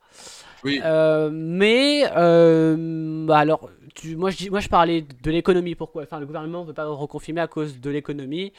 [0.64, 0.80] Oui.
[0.84, 5.74] Euh, mais euh, bah alors, tu, moi, je, dis- moi je parlais de l'économie.
[5.74, 6.02] Pourquoi?
[6.02, 8.52] Enfin, le gouvernement ne veut pas reconfirmer à cause de l'économie.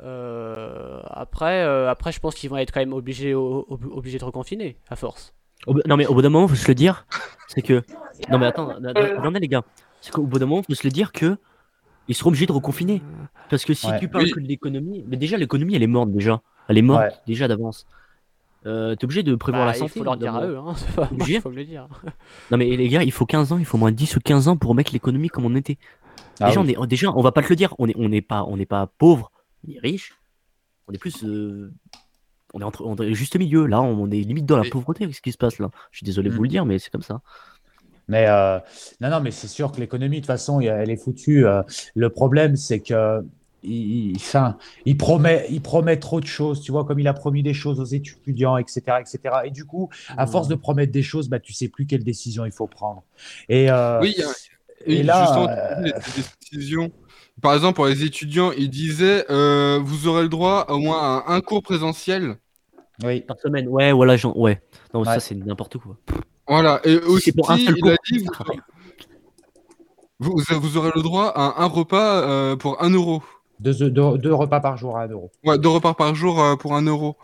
[0.00, 4.24] Euh, après, euh, après, je pense qu'ils vont être quand même obligés, ob- obligés de
[4.24, 5.34] reconfiner à force.
[5.86, 7.04] Non mais au bout d'un moment, faut se le dire,
[7.48, 7.82] c'est que.
[8.30, 9.64] Non mais attends, attendez les gars,
[10.00, 11.36] c'est qu'au bout d'un moment, faut se le dire que
[12.06, 13.02] ils seront obligés de reconfiner.
[13.50, 13.98] Parce que si Ouais.
[13.98, 14.30] tu parles Oui.
[14.30, 17.12] que de l'économie, mais déjà l'économie elle est morte déjà, elle est morte Ouais.
[17.26, 17.86] déjà d'avance.
[18.66, 19.92] Euh, T'es obligé de prévoir Bah, la santé.
[19.94, 21.88] il faut leur dire à eux, hein, pas moi faut me le dire.
[22.50, 24.48] Non mais les gars, il faut 15 ans, il faut au moins 10 ou 15
[24.48, 25.78] ans pour mettre l'économie comme on était.
[26.40, 26.74] Ah déjà, oui.
[26.78, 28.56] on est, déjà, on va pas te le dire, on est, on n'est pas, on
[28.56, 29.30] n'est pas pauvre,
[29.66, 30.12] on est riche,
[30.88, 31.72] on est plus, euh,
[32.54, 33.66] on est entre, on est juste milieu.
[33.66, 35.70] Là, on est limite dans la Mais- pauvreté avec ce qui se passe là.
[35.92, 37.20] Je suis désolé de vous le dire, mais c'est comme ça.
[38.08, 38.58] Mais euh,
[39.00, 41.46] non, non, mais c'est sûr que l'économie, de toute façon, elle est foutue.
[41.46, 41.62] Euh,
[41.94, 43.22] le problème, c'est que
[43.62, 46.60] il, il- enfin, il promet, il promet trop de choses.
[46.62, 49.18] Tu vois, comme il a promis des choses aux étudiants, etc., etc.
[49.44, 52.44] Et du coup, à force de promettre des choses, bah, tu sais plus quelle décision
[52.44, 53.02] il faut prendre.
[53.48, 54.30] Et euh, Oui, il y a-
[54.86, 56.22] et oui, là, justement, euh, les
[56.58, 56.92] décisions.
[57.42, 61.32] Par exemple, pour les étudiants, ils disaient euh, vous aurez le droit au moins à
[61.32, 62.36] un cours présentiel.
[63.04, 64.60] oui, Par semaine, ouais, voilà, genre, ouais.
[64.94, 65.06] Non, Ouais.
[65.06, 65.96] ça c'est n'importe quoi.
[66.46, 66.80] Voilà.
[66.84, 68.24] Et Si aussi, pour un seul il cours, a dit
[70.20, 73.22] vous, vous, vous aurez le droit à un repas euh, pour un euro.
[73.60, 75.30] Deux, deux- deux repas par jour à 1 euro.
[75.44, 77.16] Ouais, deux repas par jour euh, pour un euro.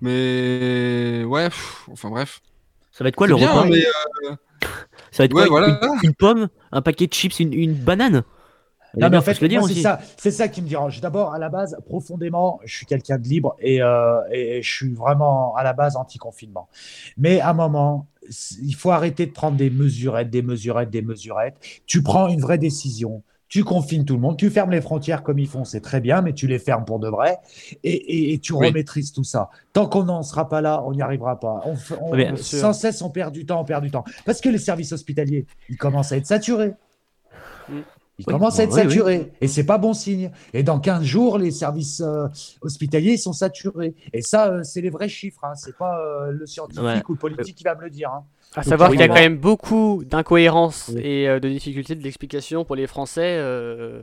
[0.00, 2.40] Mais ouais, pff, enfin bref.
[2.90, 4.34] Ça va être quoi le bien, repas mais, euh,
[5.10, 5.96] Ça va être ouais, quoi une- voilà.
[6.02, 8.22] une, une pomme, un paquet de chips, une, une banane?
[8.94, 11.00] Non, mais en fait, c'est ça, c'est ça qui me dérange.
[11.00, 14.92] D'abord, à la base, profondément, je suis quelqu'un de libre et, euh, et je suis
[14.92, 16.68] vraiment à la base anti-confinement.
[17.16, 18.06] Mais à un moment,
[18.62, 21.56] il faut arrêter de prendre des mesurettes, des mesurettes, des mesurettes.
[21.86, 23.22] Tu prends une vraie décision.
[23.52, 26.22] Tu confines tout le monde, tu fermes les frontières comme ils font, c'est très bien,
[26.22, 27.36] mais tu les fermes pour de vrai
[27.84, 28.68] et, et- et tu Oui.
[28.68, 29.50] remaîtrises tout ça.
[29.74, 31.60] Tant qu'on n'en sera pas là, on n'y arrivera pas.
[31.66, 34.04] On, on- sans cesse, on perd du temps, on perd du temps.
[34.24, 36.72] Parce que les services hospitaliers, ils commencent à être saturés.
[37.68, 37.80] Mm.
[38.18, 38.88] Ils Oui, commencent à être oui, oui.
[38.88, 39.32] saturés.
[39.42, 40.30] Et c'est pas bon signe.
[40.54, 42.28] Et dans 15 jours, les services euh,
[42.62, 43.94] hospitaliers sont saturés.
[44.14, 45.44] Et ça, euh, c'est les vrais chiffres.
[45.44, 45.54] Hein.
[45.56, 47.02] C'est pas euh, le scientifique Ouais.
[47.06, 48.10] ou le politique qui va me le dire.
[48.12, 48.24] hein.
[48.54, 51.00] À Donc, savoir qu'il y a quand même beaucoup d'incohérences Oui.
[51.02, 53.36] et euh, de difficultés de l'explication pour les Français.
[53.38, 54.02] euh,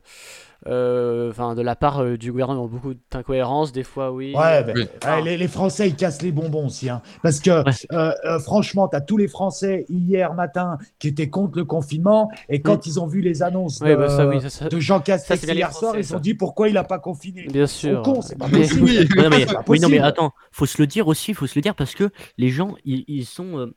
[0.68, 3.72] euh, Enfin, de la part euh, du gouvernement, beaucoup d'incohérences.
[3.72, 4.34] Des fois, oui.
[4.36, 4.86] Ouais, ben, Oui.
[5.06, 6.90] ouais, les, les Français, ils cassent les bonbons aussi.
[6.90, 7.02] hein.
[7.22, 7.72] Parce que, Ouais.
[7.94, 12.30] euh, euh, franchement, tu as tous les Français hier matin qui étaient contre le confinement.
[12.50, 15.00] Et quand ils ont vu les annonces de, bah, ça, oui, ça, ça- de Jean
[15.00, 17.44] Castex hier soir, ils se sont dit pourquoi il n'a pas confiné.
[17.48, 18.02] Bien sûr.
[18.02, 18.80] cons, c'est pas Mais- possible.
[19.16, 20.04] Non, mais, pas oui, non, mais possible.
[20.06, 22.10] attends, faut se le dire aussi, faut se le dire parce que
[22.40, 23.74] les gens, ils, ils sont, euh,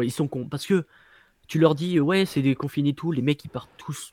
[0.00, 0.48] ouais, ils sont cons.
[0.48, 0.84] Parce que
[1.48, 4.12] tu leur dis, euh, ouais, c'est déconfiné tout, les mecs ils partent tous,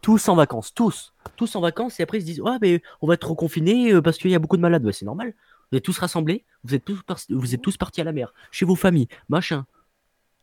[0.00, 3.06] tous en vacances, tous, tous en vacances, et après ils se disent, ouais, mais on
[3.06, 4.84] va être reconfinés euh, parce qu'il y a beaucoup de malades.
[4.84, 5.34] Ouais, c'est normal.
[5.70, 8.34] Vous êtes tous rassemblés, vous êtes tous, par- vous êtes tous partis à la mer,
[8.50, 9.64] chez vos familles, machin.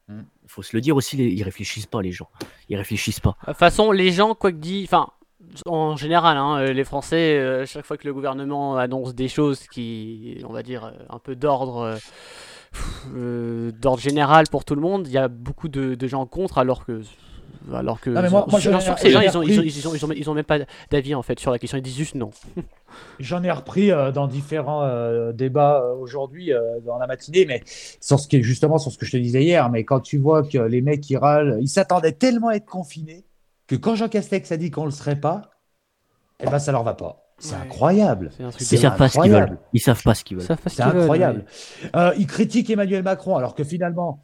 [0.08, 0.22] Mm.
[0.48, 2.30] Faut se le dire aussi, les- ils réfléchissent pas, les gens.
[2.70, 3.38] Ils réfléchissent pas.
[3.42, 5.10] De toute façon, les gens, quoi que dit, enfin,
[5.66, 9.68] en général, hein, euh, les Français, euh, chaque fois que le gouvernement annonce des choses
[9.68, 11.98] qui, on va dire, un peu d'ordre, euh,
[13.16, 16.58] euh, d'ordre général pour tout le monde, il y a beaucoup de, de gens contre,
[16.58, 17.02] alors que,
[17.74, 18.10] alors que,
[20.16, 20.60] ils ont, même pas
[20.92, 22.32] d'avis en fait sur la question, ils disent juste non.
[23.20, 26.52] J'en ai repris euh, dans différents euh, débats euh, aujourd'hui
[26.86, 29.44] dans la matinée, mais sur ce qui est justement sur ce que je te disais
[29.44, 29.70] hier.
[29.70, 33.26] Mais quand tu vois que les mecs ils râlent, ils s'attendaient tellement à être confinés
[33.68, 35.52] que quand Jean Castex a dit qu'on le serait pas,
[36.40, 37.29] eh ben ça leur va pas.
[37.40, 37.62] C'est Ouais.
[37.64, 38.32] incroyable.
[38.58, 39.58] C'est Ils savent pas ce qu'ils veulent.
[39.74, 40.58] Ils savent pas ce qu'ils veulent.
[40.68, 41.46] C'est veulent, incroyable.
[41.96, 44.24] Euh, ils critiquent Emmanuel Macron, alors que finalement,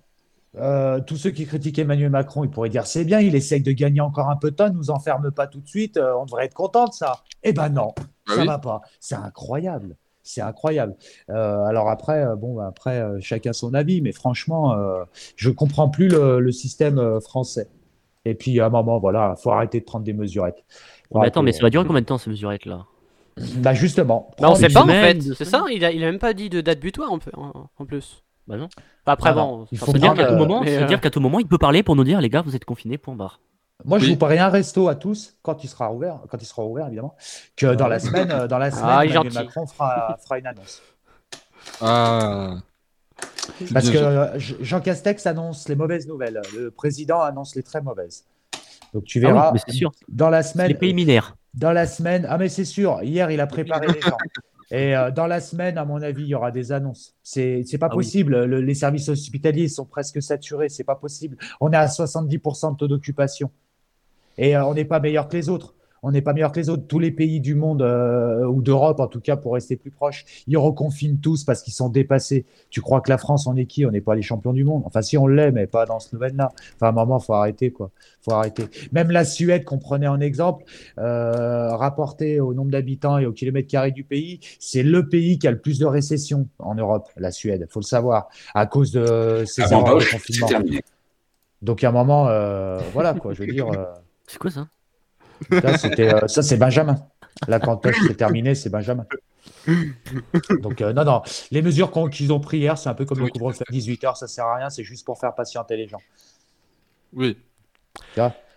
[0.58, 3.71] euh, tous ceux qui critiquent Emmanuel Macron, ils pourraient dire c'est bien, il essaye de
[3.71, 6.25] gagner encore un peu de temps, ne nous enferme pas tout de suite, euh, on
[6.25, 7.23] devrait être content de ça.
[7.43, 8.47] Eh ben non, Bah ça oui.
[8.47, 8.82] va pas.
[8.99, 9.95] C'est incroyable.
[10.28, 10.95] C'est incroyable.
[11.30, 15.04] Euh, alors après, euh, bon, bah, après, euh, chacun son avis, mais franchement, euh,
[15.36, 17.69] je comprends plus le, le système euh, français.
[18.25, 20.63] Et puis à un moment, voilà, faut arrêter de prendre des mesurettes.
[21.13, 22.86] Mais attends, mais ça va durer combien de temps ces mesurettes là
[23.38, 24.32] Bah justement.
[24.39, 26.34] Bah, on sait pas en semaine, fait, c'est ça, il a, il a même pas
[26.34, 28.24] dit de date butoir en, en, en plus.
[28.48, 28.69] Bah non.
[29.06, 31.39] Après, Ah bon, non, il ça faut dit, qu'à tout moment, euh, qu'à tout moment,
[31.39, 33.41] il peut parler pour nous dire, les gars, vous êtes confinés, point barre.
[33.84, 34.12] Moi, je Oui.
[34.12, 37.15] vous parie un resto à tous quand il sera ouvert, quand il sera ouvert évidemment,
[37.58, 39.36] que dans la semaine, euh, dans la semaine, Ah, Emmanuel gentil.
[39.45, 40.82] Macron fera, fera une annonce.
[41.82, 42.56] Ah.
[43.74, 48.26] Parce que euh, Jean Castex annonce les mauvaises nouvelles, le président annonce les très mauvaises.
[48.93, 49.91] Donc tu Ah oui, verras mais c'est sûr.
[50.08, 51.36] dans la semaine, les préliminaires.
[51.55, 54.17] Dans la semaine, ah mais c'est sûr, hier il a préparé les gens.
[54.71, 57.15] Et euh, dans la semaine, à mon avis, il y aura des annonces.
[57.21, 58.03] C'est c'est pas Ah oui.
[58.03, 58.45] possible.
[58.45, 60.69] Le- les services hospitaliers sont presque saturés.
[60.69, 61.37] C'est pas possible.
[61.61, 63.51] On est à 70% de taux d'occupation.
[64.37, 65.75] Et euh, on n'est pas meilleur que les autres.
[66.07, 66.85] On n'est pas meilleur que les autres.
[66.87, 70.23] Tous les pays du monde, euh, ou d'Europe en tout cas, pour rester plus proches,
[70.45, 72.45] ils reconfinent tous parce qu'ils sont dépassés.
[72.69, 73.87] Tu crois que la France, on est qui?
[73.87, 74.83] On n'est pas les champions du monde.
[74.85, 76.51] Enfin, si on l'est, mais pas dans ce domaine-là.
[76.75, 77.89] Enfin, à un moment, faut arrêter, quoi.
[78.21, 78.65] faut arrêter.
[78.91, 80.63] Même la Suède, qu'on prenait en exemple,
[80.99, 85.47] euh, rapporté au nombre d'habitants et au kilomètre carré du pays, c'est le pays qui
[85.47, 87.65] a le plus de récession en Europe, la Suède.
[87.69, 90.49] faut le savoir, à cause de ces Avant erreurs de c'est confinement.
[91.63, 93.67] Donc, à un moment, euh, voilà, quoi, je veux dire.
[93.71, 93.85] euh,
[94.27, 94.67] C'est quoi ça?
[95.50, 96.95] Là, c'était, euh, ça, c'est Benjamin.
[97.48, 99.06] Là, quand s'est terminé, c'est Benjamin.
[100.62, 101.21] Donc, euh, non, non.
[101.52, 104.15] Les mesures qu'on- qu'ils ont prises hier, c'est un peu comme le couvre-feu à 18h,
[104.17, 106.02] ça sert à rien, c'est juste pour faire patienter les gens.
[107.13, 107.38] Oui.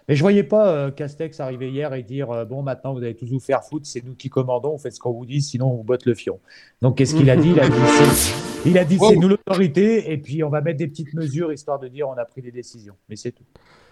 [0.09, 3.15] Mais je voyais pas euh, Castex arriver hier et dire euh, Bon, maintenant, vous allez
[3.15, 5.71] tous vous faire foutre, c'est nous qui commandons, on fait ce qu'on vous dit, sinon
[5.71, 6.41] on vous botte le fion.
[6.81, 7.51] Donc, qu'est-ce qu'il a dit?
[7.51, 8.35] Il a dit C'est,
[8.71, 11.79] il a dit, c'est nous l'autorité, et puis on va mettre des petites mesures histoire
[11.79, 12.97] de dire on a pris des décisions.
[13.09, 13.45] Mais c'est tout.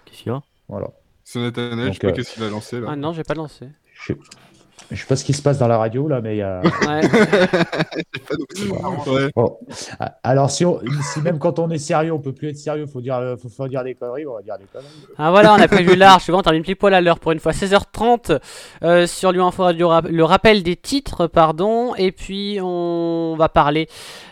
[0.07, 0.42] Qu'est-ce qu'il y a?
[0.68, 0.88] Voilà.
[1.28, 2.86] C'est Nathanaël, je sais pas euh, qu'est-ce qu'il a lancé là.
[2.90, 3.66] Ah non, j'ai pas lancé.
[3.94, 4.12] Je
[4.90, 6.60] je sais pas ce qui se passe dans la radio, là, mais il y a.
[6.86, 7.00] Ouais.
[9.34, 9.58] Bon.
[10.22, 10.80] Alors, si, on-
[11.12, 13.48] si même quand on est sérieux, on peut plus être sérieux, faut dire, euh, faut,
[13.48, 14.88] faut dire des conneries, on va dire des conneries.
[15.18, 17.40] Ah voilà, on a prévu large, souvent on termine pile poil à l'heure pour une
[17.40, 17.52] fois.
[17.52, 18.38] 16h30
[18.82, 21.94] euh, sur Lyon Info Radio, le rappel des titres, pardon.
[21.96, 23.88] Et puis on va parler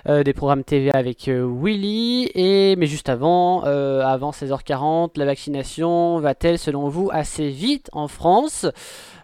[0.09, 2.30] euh, des programmes TV avec euh, Willy.
[2.35, 8.09] Et, mais juste avant, euh, avant 16h40, la vaccination va-t-elle selon vous assez vite en
[8.09, 8.66] France?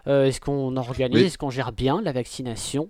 [0.07, 1.23] Euh, Est-ce qu'on organise Oui.
[1.23, 2.89] Est-ce qu'on gère bien la vaccination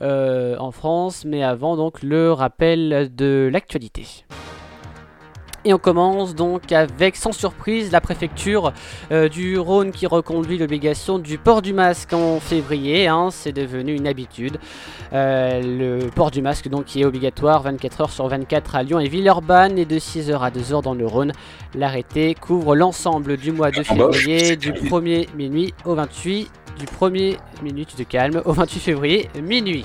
[0.00, 4.24] euh, en France Mais avant, donc, le rappel de l'actualité.
[5.64, 8.72] Et on commence donc avec, sans surprise, la préfecture
[9.10, 13.08] euh, du Rhône qui reconduit l'obligation du port du masque en février.
[13.08, 14.58] hein, c'est devenu une habitude.
[15.12, 19.00] Euh, le port du masque donc qui est obligatoire 24 heures sur 24 à Lyon
[19.00, 21.32] et Villeurbanne et de 6h à 2h dans le Rhône.
[21.74, 26.50] L'arrêté couvre l'ensemble du mois de Ah bah, février du c'est 1er minuit au 28
[26.78, 29.84] du 1er minute de calme au 28 février minuit.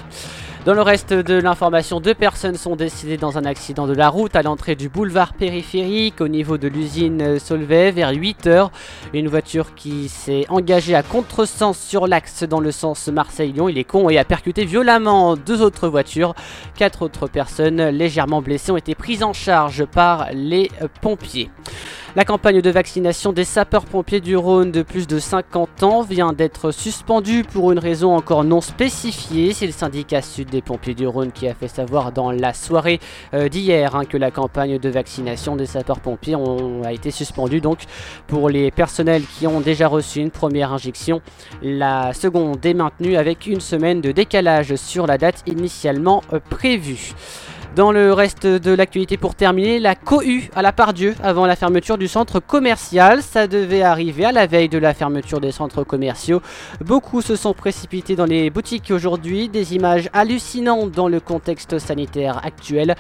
[0.66, 4.34] Dans le reste de l'information, deux personnes sont décédées dans un accident de la route
[4.34, 8.72] à l'entrée du boulevard périphérique au niveau de l'usine Solvay vers 8 heures.
[9.14, 13.68] Une voiture qui s'est engagée à contresens sur l'axe dans le sens Marseille-Lyon.
[13.68, 16.34] Il est con et a percuté violemment deux autres voitures.
[16.78, 21.50] Quatre autres personnes légèrement blessées ont été prises en charge par les euh, pompiers.
[22.16, 26.70] La campagne de vaccination des sapeurs-pompiers du Rhône de plus de 50 ans vient d'être
[26.70, 29.52] suspendue pour une raison encore non spécifiée.
[29.52, 33.00] C'est le syndicat sud des pompiers du Rhône qui a fait savoir dans la soirée
[33.34, 36.36] euh, d'hier hein, que la campagne de vaccination des sapeurs-pompiers
[36.86, 37.60] a été suspendue.
[37.60, 37.80] Donc
[38.28, 41.22] pour les personnels qui ont déjà reçu une première injection,
[41.62, 47.14] la seconde est maintenue avec une semaine de décalage sur la date initialement euh, prévue.
[47.76, 51.98] Dans le reste de l'actualité pour terminer, la cohue à la Pardieu avant la fermeture
[51.98, 53.24] du centre commercial.
[53.24, 56.44] Ça devait arriver à la veille de la fermeture des centres commerciaux.
[56.86, 59.50] Beaucoup se sont précipités dans les boutiques aujourd'hui.
[59.50, 62.96] Des images hallucinantes dans le contexte sanitaire actuel.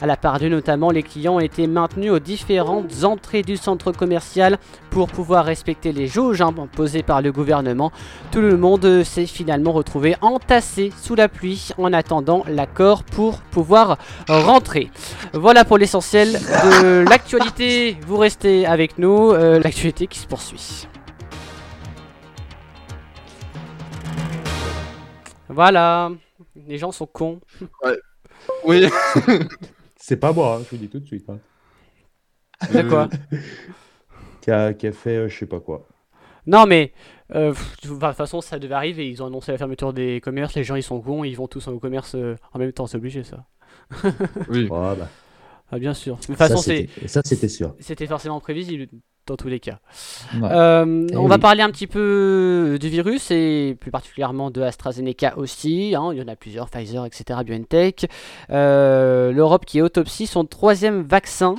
[0.00, 4.58] À la Pardieu notamment, les clients ont été maintenus aux différentes entrées du centre commercial
[4.96, 7.92] pour pouvoir respecter les jauges hein, posées par le gouvernement.
[8.32, 13.98] Tout le monde s'est finalement retrouvé entassé sous la pluie en attendant l'accord pour pouvoir
[14.26, 14.90] rentrer.
[15.34, 17.98] Voilà pour l'essentiel de l'actualité.
[18.06, 20.88] Vous restez avec nous, euh, l'actualité qui se poursuit.
[25.50, 26.10] Voilà,
[26.66, 27.40] les gens sont cons.
[28.64, 28.86] Oui.
[29.96, 31.28] C'est pas moi, hein, je vous dis tout de suite.
[31.28, 31.38] hein.
[32.72, 33.08] De quoi
[34.46, 35.86] Qui a, qui a fait euh, je sais pas quoi.
[36.46, 36.92] Non mais,
[37.34, 40.62] euh, de toute façon ça devait arriver, ils ont annoncé la fermeture des commerces, les
[40.62, 43.24] gens ils sont cons, ils vont tous au commerce euh, en même temps, c'est obligé
[43.24, 43.44] ça.
[44.48, 44.68] Oui.
[44.72, 45.08] Ah, bah,
[45.72, 46.14] Ah, bien sûr.
[46.18, 46.88] De toute ça, façon c'est...
[47.06, 47.74] ça, c'était sûr.
[47.80, 48.86] C'était forcément prévisible
[49.26, 49.80] dans tous les cas.
[50.40, 50.48] Ouais.
[50.52, 55.96] Euh, on va parler un petit peu du virus et plus particulièrement de AstraZeneca aussi.
[55.96, 56.10] hein.
[56.12, 58.06] Il y en a plusieurs, Pfizer, etc., BioNTech.
[58.50, 61.56] Euh, L'Europe qui autopsie son troisième vaccin.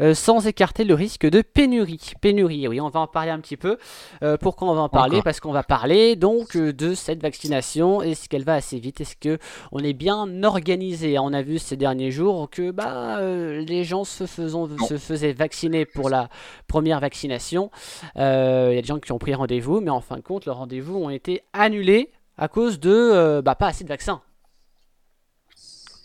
[0.00, 2.12] Euh, sans écarter le risque de pénurie.
[2.20, 3.78] Pénurie, oui, on va en parler un petit peu.
[4.22, 5.16] Euh, pourquoi on va en parler?
[5.16, 5.24] Encore.
[5.24, 8.02] Parce qu'on va parler donc euh, de cette vaccination.
[8.02, 9.00] Est-ce qu'elle va assez vite?
[9.00, 9.38] Est-ce que
[9.72, 11.18] on est bien organisé?
[11.18, 15.32] On a vu ces derniers jours que bah, euh, les gens se, faisons- se faisaient
[15.32, 16.28] vacciner pour la
[16.66, 17.70] première vaccination.
[18.16, 20.58] Il y a des gens qui ont pris rendez-vous, mais en fin de compte, leurs
[20.58, 24.22] rendez-vous ont été annulés à cause de bah, pas assez de vaccins.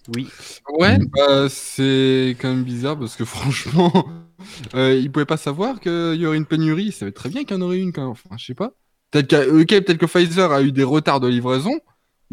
[0.10, 0.28] Oui.
[0.70, 4.06] Ouais, bah, c'est quand même bizarre parce que franchement,
[4.76, 6.86] euh, ils pouvaient pas savoir qu'il y aurait une pénurie.
[6.86, 8.12] Ils savaient très bien qu'il y en aurait une quand même.
[8.12, 8.72] Enfin, je sais pas.
[9.12, 9.30] Peut-être
[9.68, 11.80] peut-être que Pfizer a eu des retards de livraison,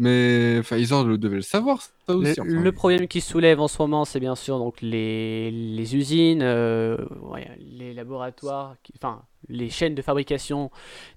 [0.01, 2.41] mais Pfizer le- devait le savoir, ça Le, aussi.
[2.41, 2.49] enfin.
[2.49, 6.97] le problème qui soulève en ce moment, c'est bien sûr donc les, les usines, euh,
[7.21, 10.69] ouais, les laboratoires, qui- enfin les chaînes de fabrication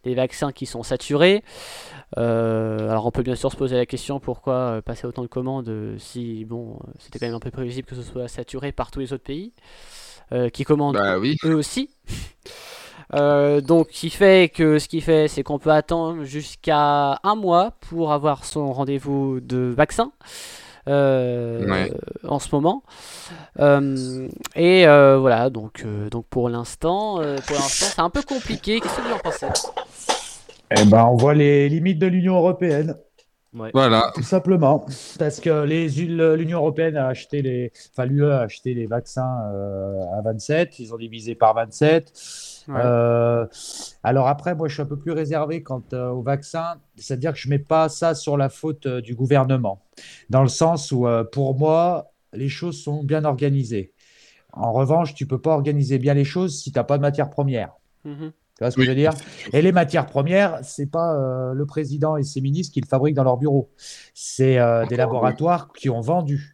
[0.04, 1.42] des vaccins qui sont saturées.
[2.18, 5.28] Euh, alors on peut bien sûr se poser la question pourquoi euh, passer autant de
[5.28, 9.00] commandes si bon c'était quand même un peu prévisible que ce soit saturé par tous
[9.00, 9.52] les autres pays
[10.32, 11.36] euh, qui commandent Bah oui.
[11.44, 11.90] eux aussi.
[13.12, 17.72] Euh, donc, qui fait que ce qui fait, c'est qu'on peut attendre jusqu'à un mois
[17.88, 20.10] pour avoir son rendez-vous de vaccin.
[20.88, 21.90] euh, Ouais.
[22.28, 22.82] en ce moment
[23.58, 28.20] Euh, et euh, voilà donc euh, donc pour l'instant euh, pour l'instant c'est un peu
[28.22, 29.46] compliqué qu'est-ce que vous en pensez?
[30.76, 32.96] Eh ben, on voit les limites de l'Union européenne.
[33.72, 34.10] Voilà.
[34.16, 34.84] Tout simplement.
[35.18, 37.70] Parce que les- l'Union européenne a acheté les.
[37.92, 40.80] Enfin, l'UE a acheté les vaccins euh, à 27.
[40.80, 42.12] Ils ont divisé par 27.
[42.68, 42.80] Ouais.
[42.82, 43.46] Euh,
[44.02, 46.76] alors après, moi, je suis un peu plus réservé quant euh, aux vaccins.
[46.96, 49.82] C'est-à-dire que je ne mets pas ça sur la faute euh, du gouvernement.
[50.30, 53.92] Dans le sens où, euh, pour moi, les choses sont bien organisées.
[54.52, 57.28] En revanche, tu peux pas organiser bien les choses si tu n'as pas de matière
[57.30, 57.72] première.
[58.04, 58.32] Mhm.
[58.56, 58.86] Tu vois ce que Oui.
[58.86, 59.10] je veux dire?
[59.52, 63.16] Et les matières premières, c'est pas euh, le président et ses ministres qui le fabriquent
[63.16, 63.72] dans leur bureau.
[64.14, 66.53] C'est euh, des laboratoires qui ont vendu,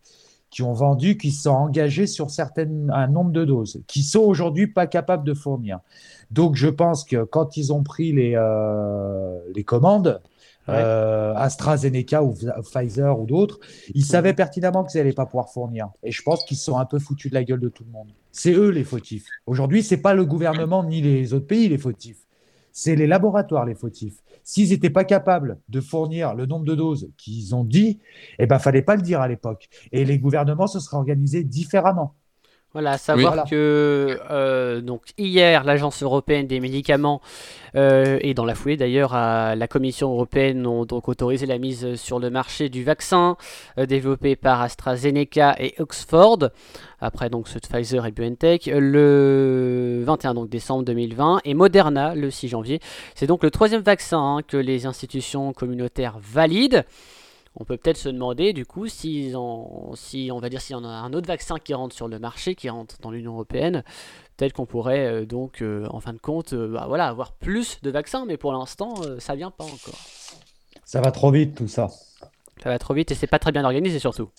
[0.51, 4.67] qui ont vendu, qui sont engagés sur certaines, un nombre de doses, qui sont aujourd'hui
[4.67, 5.79] pas capables de fournir.
[6.31, 10.21] Donc, je pense que quand ils ont pris les, euh, les commandes,
[10.69, 10.75] Ouais.
[10.77, 13.59] euh, AstraZeneca ou Pfizer ou d'autres,
[13.95, 15.89] ils savaient pertinemment qu'ils n'allaient pas pouvoir fournir.
[16.05, 18.09] Et je pense qu'ils sont un peu foutus de la gueule de tout le monde.
[18.31, 19.25] C'est eux les fautifs.
[19.47, 22.19] Aujourd'hui, c'est pas le gouvernement ni les autres pays les fautifs.
[22.73, 24.23] C'est les laboratoires les fautifs.
[24.51, 28.01] S'ils n'étaient pas capables de fournir le nombre de doses qu'ils ont dit,
[28.41, 29.69] eh ben, fallait pas le dire à l'époque.
[29.93, 32.17] Et les gouvernements se seraient organisés différemment.
[32.73, 37.21] Voilà, à savoir que euh, donc hier, l'Agence européenne des médicaments
[37.75, 42.21] euh, et dans la foulée d'ailleurs, la Commission européenne ont donc autorisé la mise sur
[42.21, 43.37] le marché du vaccin
[43.77, 46.51] euh, développé par AstraZeneca et Oxford,
[47.01, 52.31] après donc ceux de Pfizer et BioNTech, le 21 donc, décembre 2020 et Moderna le
[52.31, 52.79] 6 janvier.
[53.16, 56.85] C'est donc le troisième vaccin hein, que les institutions communautaires valident.
[57.57, 59.35] On peut peut-être se demander du coup si,
[59.95, 62.19] si on va dire s'il y en a un autre vaccin qui rentre sur le
[62.19, 63.83] marché, qui rentre dans l'Union européenne,
[64.37, 67.81] peut-être qu'on pourrait euh, donc euh, en fin de compte euh, bah, voilà, avoir plus
[67.83, 69.99] de vaccins, mais pour l'instant ça vient pas encore.
[70.85, 71.89] Ça va trop vite tout ça.
[72.63, 74.31] Ça va trop vite et c'est pas très bien organisé surtout.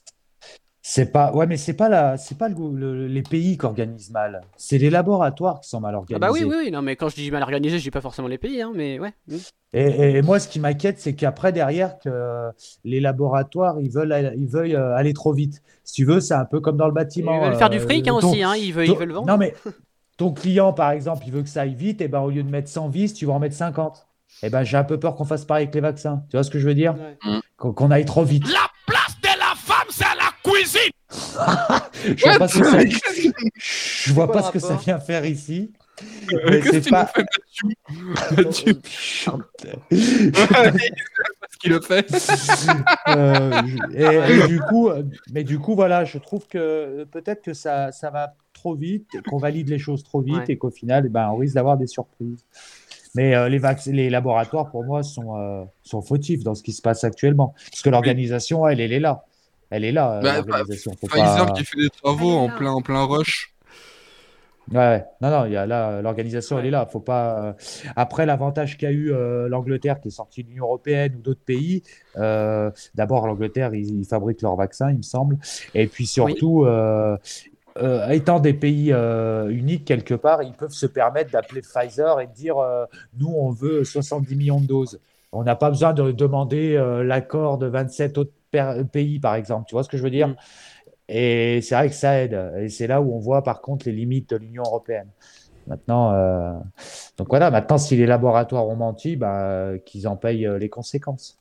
[0.84, 4.10] C'est pas, ouais, mais c'est pas la, c'est pas le- le- les pays qui organisent
[4.10, 4.42] mal.
[4.58, 6.20] C'est les laboratoires qui sont mal Ah organisés.
[6.20, 8.28] bah oui, oui, oui, non mais quand je dis mal organisé, je dis pas forcément
[8.28, 9.14] les pays, hein, mais ouais.
[9.74, 12.50] Et, et moi, ce qui m'inquiète, c'est qu'après, derrière, que
[12.84, 15.62] les laboratoires, ils veulent, aller- ils veulent euh, aller trop vite.
[15.84, 17.42] Si tu veux, c'est un peu comme dans le bâtiment.
[17.44, 19.12] Ils veulent faire du euh, fric hein, ton- aussi, hein, ils veulent, ton- ils veulent
[19.14, 19.28] vendre.
[19.28, 19.54] Non, mais
[20.18, 22.50] ton client, par exemple, il veut que ça aille vite, et ben au lieu de
[22.50, 24.08] mettre 100 vis, tu vas en mettre 50.
[24.44, 26.24] Et ben j'ai un peu peur qu'on fasse pareil avec les vaccins.
[26.30, 26.96] Tu vois ce que je veux dire?
[27.58, 28.52] Qu'on qu'on aille trop vite.
[28.52, 28.60] La
[32.16, 32.80] Je vois pas ce que ça,
[34.06, 35.72] je vois pas ce que ça vient faire ici.
[36.34, 37.12] Euh, Mais c'est pas.
[38.36, 38.74] Mathieu
[39.90, 42.08] Parce qu'il le fait?
[43.08, 43.62] Euh,
[43.94, 44.90] et, et du coup,
[45.34, 49.38] mais du coup, voilà, je trouve que peut-être que ça, ça va trop vite, qu'on
[49.38, 50.46] valide les choses trop vite Ouais.
[50.50, 52.46] et qu'au final, eh ben, on risque d'avoir des surprises.
[53.16, 56.82] Mais euh, les, les laboratoires, pour moi, sont, euh, sont fautifs dans ce qui se
[56.82, 57.54] passe actuellement.
[57.70, 59.26] Parce que l'organisation, elle, elle est là.
[59.72, 60.92] Elle est là, euh, Bah, l'organisation.
[61.00, 63.54] Faut Pfizer pas- qui fait des travaux en plein, en plein rush.
[64.72, 65.06] Ouais, ouais.
[65.22, 66.86] non, non, il y a là, l'organisation, elle est là.
[66.86, 67.44] Faut pas.
[67.48, 67.54] euh,
[67.96, 71.84] Après, l'avantage qu'a eu euh, l'Angleterre, qui est sortie de l'Union européenne ou d'autres pays,
[72.18, 75.38] euh, d'abord, l'Angleterre, ils, ils fabriquent leurs vaccins, il me semble.
[75.74, 77.18] Et puis surtout, euh,
[77.82, 82.28] euh, étant des pays euh, uniques quelque part, ils peuvent se permettre d'appeler Pfizer et
[82.28, 82.86] de dire euh,
[83.18, 85.00] nous, on veut 70 millions de doses.
[85.34, 88.32] On n'a pas besoin de demander euh, l'accord de 27 autres
[88.92, 89.66] pays, par exemple.
[89.68, 90.30] Tu vois ce que je veux dire?
[90.30, 90.36] Mm.
[91.10, 92.40] Et c'est vrai que ça aide.
[92.60, 95.08] Et c'est là où on voit par contre les limites de l'Union européenne.
[95.68, 96.54] Maintenant, euh,
[97.18, 101.38] donc voilà, maintenant si les laboratoires ont menti, bah, qu'ils en payent euh, les conséquences.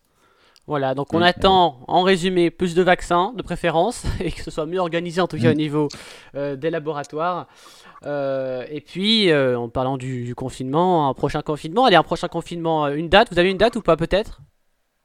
[0.67, 1.23] Voilà, donc on Mm.
[1.23, 5.27] attend en résumé plus de vaccins de préférence et que ce soit mieux organisé en
[5.27, 5.53] tout cas Mm.
[5.53, 5.89] au niveau
[6.35, 7.47] euh, des laboratoires.
[8.07, 12.29] Euh, et puis euh, en parlant du, du confinement, un prochain confinement, allez un prochain
[12.29, 14.43] confinement, une date, vous avez une date ou pas peut-être?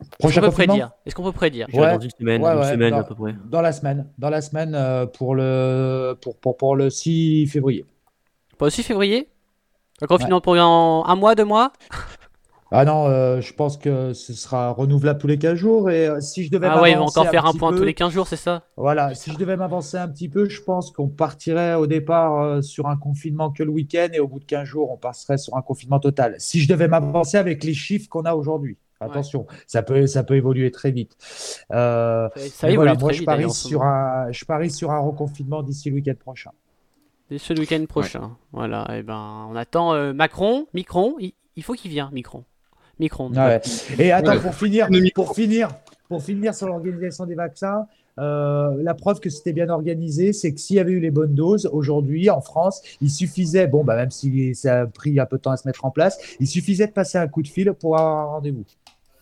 [0.01, 0.91] Est-ce Prochain qu'on peut confinement prédire?
[1.05, 1.67] Est-ce qu'on peut prédire?
[1.71, 3.35] Dans une semaine, ouais, une ouais, semaine dans, à peu près.
[3.49, 7.85] dans la semaine, dans la semaine euh, pour le pour, pour, pour le 6 février.
[8.57, 9.29] Pas aussi février?
[10.01, 11.71] Un confinement pour un, un mois, deux mois?
[12.71, 16.19] Ah non, euh, je pense que ce sera renouvelable tous les 15 jours et euh,
[16.19, 18.11] si je devais Ah ouais, ils vont encore faire un point peu- tous les 15
[18.11, 18.63] jours, c'est ça?
[18.75, 22.61] Voilà, si je devais m'avancer un petit peu, je pense qu'on partirait au départ euh,
[22.61, 25.55] sur un confinement que le week-end et au bout de 15 jours, on passerait sur
[25.55, 26.35] un confinement total.
[26.39, 30.35] Si je devais m'avancer avec les chiffres qu'on a aujourd'hui, attention, ça peut, ça peut
[30.35, 31.15] évoluer très vite.
[31.71, 34.71] Euh, Ça- ça mais évolue voilà, moi, très je vite, parie sur un, je parie
[34.71, 36.51] sur un reconfinement d'ici le week-end prochain.
[37.29, 38.35] Dès ce week-end prochain.
[38.51, 42.43] Voilà, et ben on attend euh, Macron, Micron, il, il faut qu'il vienne, Micron.
[42.99, 43.31] Micron.
[43.35, 43.61] Ah ouais.
[43.99, 44.39] Et attends, Ouais.
[44.39, 45.69] pour finir, pour finir,
[46.07, 47.87] pour finir sur l'organisation des vaccins,
[48.19, 51.33] euh, la preuve que c'était bien organisé, c'est que s'il y avait eu les bonnes
[51.35, 55.35] doses aujourd'hui en France, il suffisait, bon, bah, même si ça a pris un peu
[55.37, 57.73] de temps à se mettre en place, il suffisait de passer un coup de fil
[57.73, 58.63] pour avoir un rendez-vous.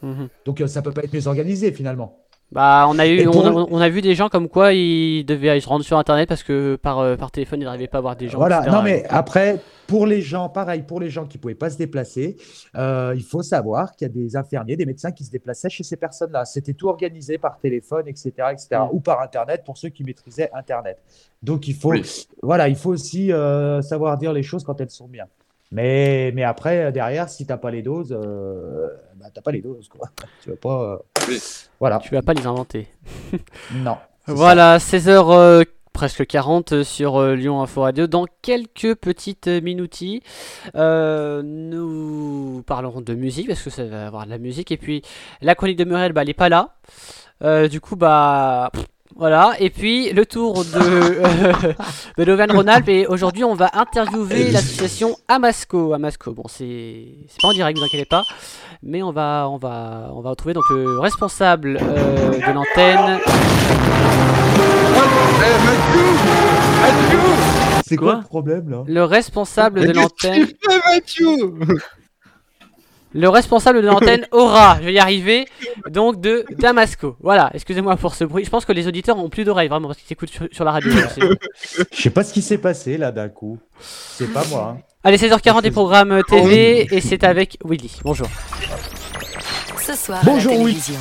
[0.04, 0.30] Mhm.
[0.46, 2.20] Donc euh, ça peut pas être mieux organisé finalement.
[2.52, 5.60] Bah, on a eu, on, a, on a vu des gens comme quoi ils devaient
[5.60, 8.16] se rendre sur internet parce que par, euh, par téléphone ils n'arrivaient pas à voir
[8.16, 8.38] des gens.
[8.38, 8.72] Voilà, etc.
[8.76, 11.78] non mais après, pour les gens, pareil, pour les gens qui ne pouvaient pas se
[11.80, 12.38] déplacer,
[12.76, 15.82] euh, il faut savoir qu'il y a des infirmiers, des médecins qui se déplaçaient chez
[15.84, 16.46] ces personnes-là.
[16.46, 18.90] C'était tout organisé par téléphone, etc., etc., Mm.
[18.92, 21.00] ou par Internet pour ceux qui maîtrisaient Internet.
[21.42, 22.04] Donc il faut, Oui.
[22.44, 25.26] voilà, il faut aussi euh, savoir dire les choses quand elles sont bien.
[25.72, 28.90] Mais, mais après, derrière, si tu n'as pas les doses, euh,
[29.24, 29.88] bah, tu n'as pas les doses.
[29.88, 30.10] Quoi.
[30.44, 31.02] Tu vas pas.
[31.30, 31.38] euh,
[31.80, 32.00] Voilà.
[32.00, 32.88] Tu vas pas les inventer.
[33.76, 33.98] Non.
[34.28, 38.08] Voilà, 16h presque 40 sur euh, Lyon Info Radio.
[38.08, 40.24] Dans quelques petites minoutis,
[40.76, 44.72] euh, nous parlerons de musique parce que ça va avoir de la musique.
[44.72, 45.02] Et puis
[45.42, 46.76] la chronique de Muriel, bah, elle est pas là.
[47.44, 48.70] Euh, du coup, bah.
[48.74, 48.86] pff,
[49.16, 51.54] Voilà, et puis le tour de, euh,
[52.18, 52.90] de l'Auvergne-Rhône-Alpes.
[52.90, 55.94] Et aujourd'hui, on va interviewer l'association Amasco.
[55.94, 58.24] Amasco, bon, c'est c'est pas en direct, vous inquiétez pas.
[58.82, 63.20] Mais on va, on va, on va retrouver donc le responsable euh, de l'antenne.
[67.86, 70.48] C'est quoi Quoi le problème là Le responsable de l'antenne.
[73.16, 75.48] Le responsable de l'antenne aura, je vais y arriver,
[75.90, 77.16] donc de Damasco.
[77.22, 78.44] Voilà, excusez-moi pour ce bruit.
[78.44, 80.72] Je pense que les auditeurs ont plus d'oreilles, vraiment, parce qu'ils écoutent sur, sur la
[80.72, 80.92] radio.
[81.14, 83.60] C'est- Je sais pas ce qui s'est passé là d'un coup.
[83.80, 84.76] C'est pas moi.
[84.78, 84.82] hein.
[85.04, 88.00] Allez, 16h40 des programmes TV, et c'est avec Willy.
[88.04, 88.28] Bonjour.
[89.86, 90.72] Ce soir, Bonjour, à la oui.
[90.72, 91.00] télévision.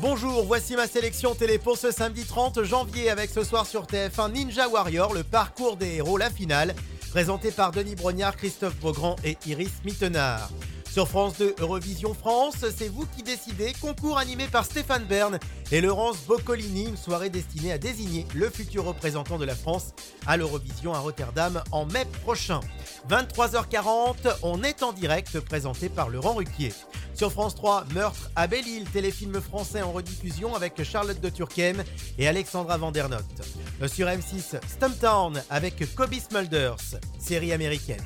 [0.00, 4.32] Bonjour, voici ma sélection télé pour ce samedi 30 janvier avec ce soir sur TF1
[4.32, 6.74] Ninja Warrior, le parcours des héros, la finale,
[7.12, 10.48] présenté par Denis Brognard, Christophe Beaugrand et Iris Mittenard.
[10.92, 15.38] Sur France 2 Eurovision France, c'est vous qui décidez, concours animé par Stéphane Bern
[15.70, 19.94] et Laurence Boccolini, une soirée destinée à désigner le futur représentant de la France
[20.26, 22.60] à l'Eurovision à Rotterdam en mai prochain.
[23.08, 26.74] 23h40, on est en direct présenté par Laurent Ruquier.
[27.14, 31.84] Sur France 3, Meurtre à Belle-Île, téléfilm français en rediffusion avec Charlotte de Turckheim
[32.18, 33.40] et Alexandra Vandernotte.
[33.86, 36.76] Sur M6, Stumptown avec Kobe Smulders,
[37.18, 38.04] série américaine.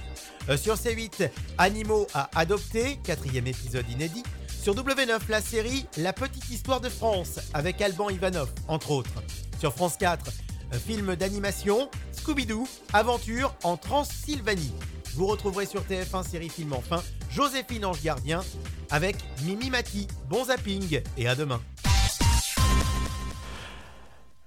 [0.49, 4.23] Euh, Sur C8, Animaux à adopter, quatrième épisode inédit.
[4.49, 9.23] Sur W9, la série La petite histoire de France avec Alban Ivanov, entre autres.
[9.61, 10.31] Sur France 4,
[10.73, 14.73] un film d'animation, Scooby-Doo, aventure en Transylvanie.
[15.15, 18.43] Vous retrouverez sur TF1 série film enfin Joséphine Ange Gardien
[18.91, 20.07] avec Mimi Mati.
[20.29, 21.61] Bon zapping et à demain.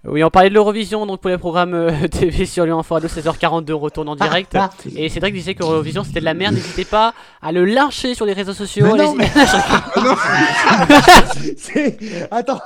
[0.06, 3.10] Oui, on parlait de l'Eurovision, donc pour les programmes euh, TV sur Lyon Info Radio,
[3.10, 4.58] 16h42, on retourne en direct.
[4.95, 8.26] Et Cédric disait que l'Eurovision c'était de la merde, n'hésitez pas à le lyncher sur
[8.26, 8.86] les réseaux sociaux.
[8.95, 9.30] Mais non, mais-
[11.58, 11.97] C'est-
[12.32, 12.62] Attends.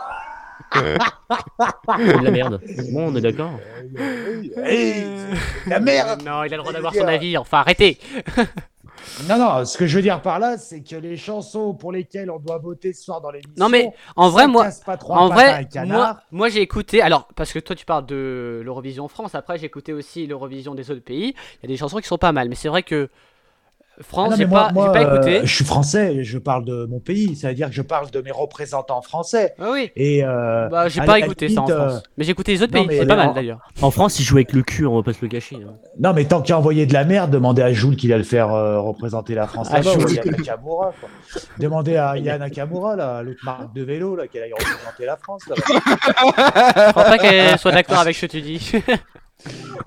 [0.76, 2.62] De la merde.
[2.94, 3.52] Bon, on est d'accord.
[4.64, 5.04] Hey,
[5.68, 6.22] la merde.
[6.24, 7.98] Non, il a le droit d'avoir son avis, enfin arrêtez
[9.28, 12.32] Non, non, ce que je veux dire par là, c'est que les chansons pour lesquelles
[12.32, 13.54] on doit voter ce soir dans l'émission.
[13.58, 17.02] Non mais en vrai moi, casse pas trois en vrai, moi, moi j'ai écouté.
[17.02, 20.92] Alors parce que toi tu parles de l'Eurovision France, après j'ai écouté aussi l'Eurovision des
[20.92, 21.36] autres pays.
[21.62, 23.10] Il y a des chansons qui sont pas mal, mais c'est vrai que
[24.02, 25.42] France, non, j'ai moi, pas, euh, écouté.
[25.44, 28.22] je suis français, je parle de mon pays, ça veut dire que je parle de
[28.22, 29.54] mes représentants français.
[29.60, 29.92] Ah oui.
[29.96, 32.04] Et euh, Bah, j'ai pas écouté ça en limite, euh, France.
[32.18, 33.60] Mais j'ai écouté les autres non, pays, c'est pas mal d'ailleurs.
[33.84, 35.58] En France, ils jouent avec le cul, on va pas se le cacher.
[35.58, 35.76] hein.
[36.00, 38.24] Non, mais tant qu'il a envoyé de la merde, demandez à Jules qu'il a le
[38.24, 40.16] faire euh, représenter la France Ah, là-bas, ou à Jules.
[40.26, 40.92] Yann Nakamura.
[41.00, 41.10] quoi.
[41.60, 45.44] Demandez à Yann Nakamura, là, l'autre marque de vélo, là, qu'elle aille représenter la France.
[45.48, 45.62] là-bas.
[46.88, 48.72] Je crois pas qu'elle soit d'accord avec ce que tu dis.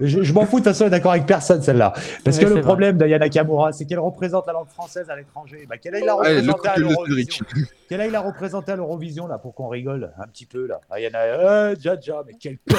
[0.00, 1.92] Je, je m'en fous, de toute façon, elle est d'accord avec personne, celle-là.
[2.24, 5.66] Parce que le problème d'Ayana Nakamura, c'est qu'elle représente la langue française à l'étranger.
[5.68, 7.46] Bah, qu'elle aille la représenter à l'Eurovision.
[7.88, 10.80] Qu'elle aille la représenter à l'Eurovision, là, pour qu'on rigole un petit peu, là.
[10.90, 12.76] Ayana, euh, Jaja, mais quel con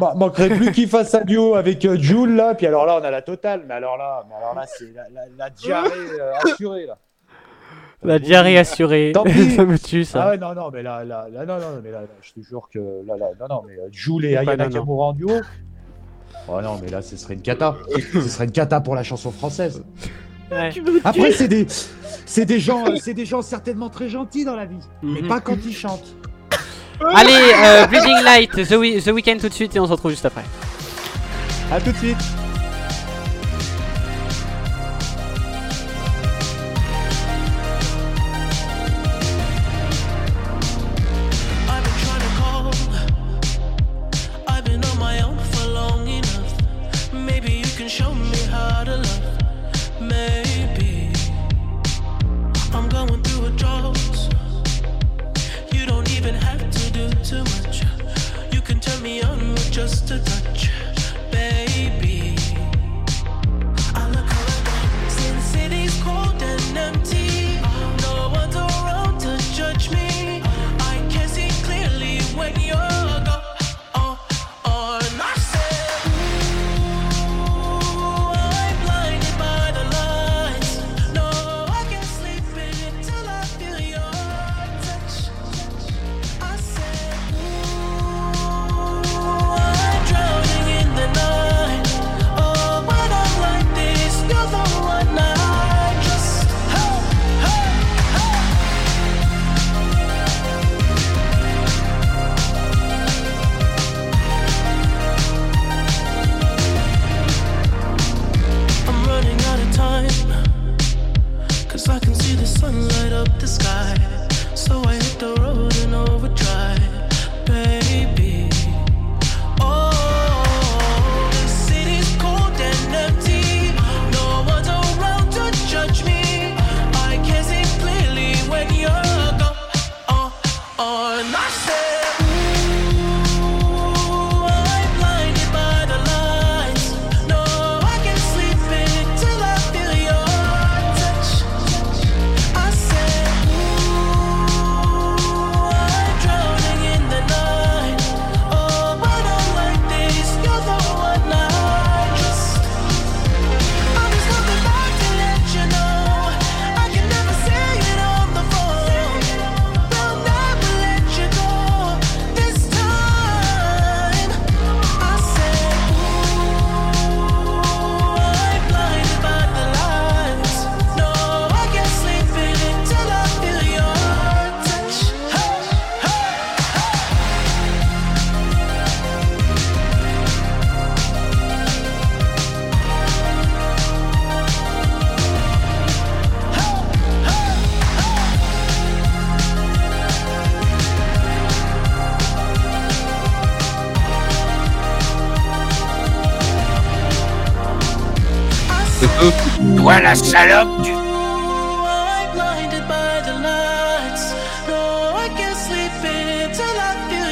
[0.00, 3.04] Ma- Manquerait plus qu'il fasse un duo avec euh, Jules, là, puis alors là, on
[3.04, 3.62] a la totale.
[3.66, 5.90] Mais alors là, mais alors là c'est la, la- la diarrhée
[6.20, 6.98] euh, assurée, là.
[8.02, 9.12] La diarrhée assurée.
[9.14, 9.50] Tant pis.
[9.52, 10.24] ça me tue ça.
[10.24, 12.46] Ah ouais, non, non, mais là, là, là, non, non, mais là, là, je te
[12.46, 14.70] jure que là, là, non, non, mais euh, Jules et Pas Aya non, non.
[14.70, 15.30] Nakamura en duo.
[16.48, 17.74] Oh non, mais là, ce serait une cata.
[18.12, 19.82] ce serait une cata pour la chanson française.
[20.52, 20.70] Ouais.
[21.04, 21.66] Après, c'est des,
[22.24, 25.28] c'est des gens, euh, c'est des gens certainement très gentils dans la vie, mais Mhm.
[25.28, 26.14] pas quand ils chantent.
[27.14, 30.24] Allez, euh, Bleeding Light, The, The Weeknd tout de suite et on se retrouve juste
[30.26, 30.44] après.
[31.72, 32.16] À tout de suite.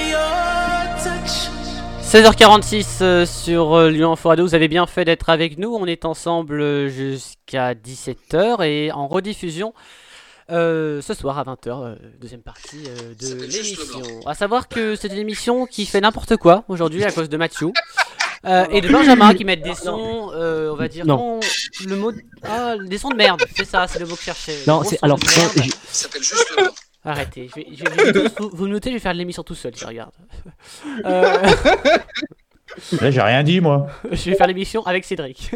[0.09, 0.21] Your
[1.03, 1.51] touch.
[2.03, 5.85] 16h46 euh, sur euh, Lyon Info Radio, vous avez bien fait d'être avec nous, on
[5.87, 9.75] est ensemble euh, jusqu'à 17h et en rediffusion
[10.51, 14.03] euh, ce soir à 20h, euh, deuxième partie euh, de l'émission.
[14.27, 17.73] À savoir que c'est une émission qui fait n'importe quoi aujourd'hui à cause de Mathieu.
[18.47, 21.41] Euh, et de Benjamin qui mettent des sons, euh, on va dire, Non.
[21.87, 24.59] le mot, ah, des sons de merde, c'est ça, c'est le mot que je cherchais.
[24.67, 26.65] Non, c'est- alors, de non, Ça s'appelle juste le.
[27.07, 29.43] Arrêtez, je vais, je vais- je vais tous- vous, vous notez, je vais faire l'émission
[29.43, 30.13] tout seul, je regarde.
[31.05, 31.43] Euh,
[33.01, 33.87] Là, j'ai rien dit, moi.
[34.11, 35.51] je vais faire l'émission avec Cédric.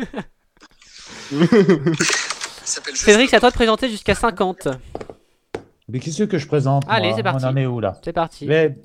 [2.64, 4.68] Cédric, c'est à toi de présenter jusqu'à 50.
[5.88, 7.44] Mais qu'est-ce que je présente Allez, c'est parti.
[7.44, 8.46] On en est où là C'est parti.
[8.46, 8.76] Mais,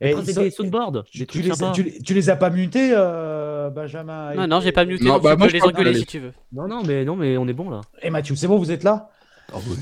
[0.00, 1.72] et ils des soundboards, tu, des tu les, sympas.
[1.72, 5.04] tu, les- tu les as pas mutés, euh, Benjamin et- Non, non, j'ai pas muté,
[5.04, 6.32] Non, donc bah, tu moi, peux je les engueuler si tu veux.
[6.52, 7.80] Non, non, mais non, mais on est bon là.
[8.02, 9.10] Et Mathieu, c'est bon, vous êtes là?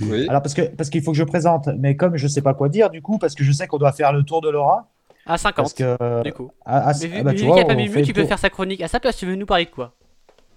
[0.02, 0.26] Oui.
[0.28, 2.68] Alors parce que parce qu'il faut que je présente, mais comme je sais pas quoi
[2.68, 4.88] dire du coup, parce que je sais qu'on doit faire le tour de Laura.
[5.26, 6.50] À 50, Parce que du coup.
[6.66, 8.12] ah, ah, Mais vu, ah, bah, vu tu qu'il vois, n'y a pas fait tu
[8.12, 8.82] peux faire sa chronique.
[8.82, 9.94] À sa place, tu veux nous parler de quoi?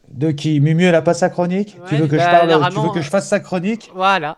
[0.10, 0.60] De qui?
[0.60, 1.78] Mumu, elle a pas sa chronique?
[1.88, 3.90] Tu veux que je bah, parle Tu veux que je fasse sa chronique?
[3.96, 4.38] Voilà.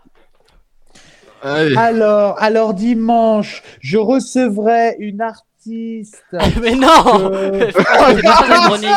[1.42, 1.76] Allez.
[1.78, 6.24] Alors, alors dimanche, je recevrai une artiste.
[6.62, 6.88] mais non
[7.32, 8.90] Euh, C'est pas c'est pas ça, ta chronique.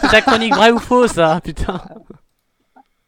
[0.00, 1.80] C'est ta chronique vraie ou fausse, ça, putain.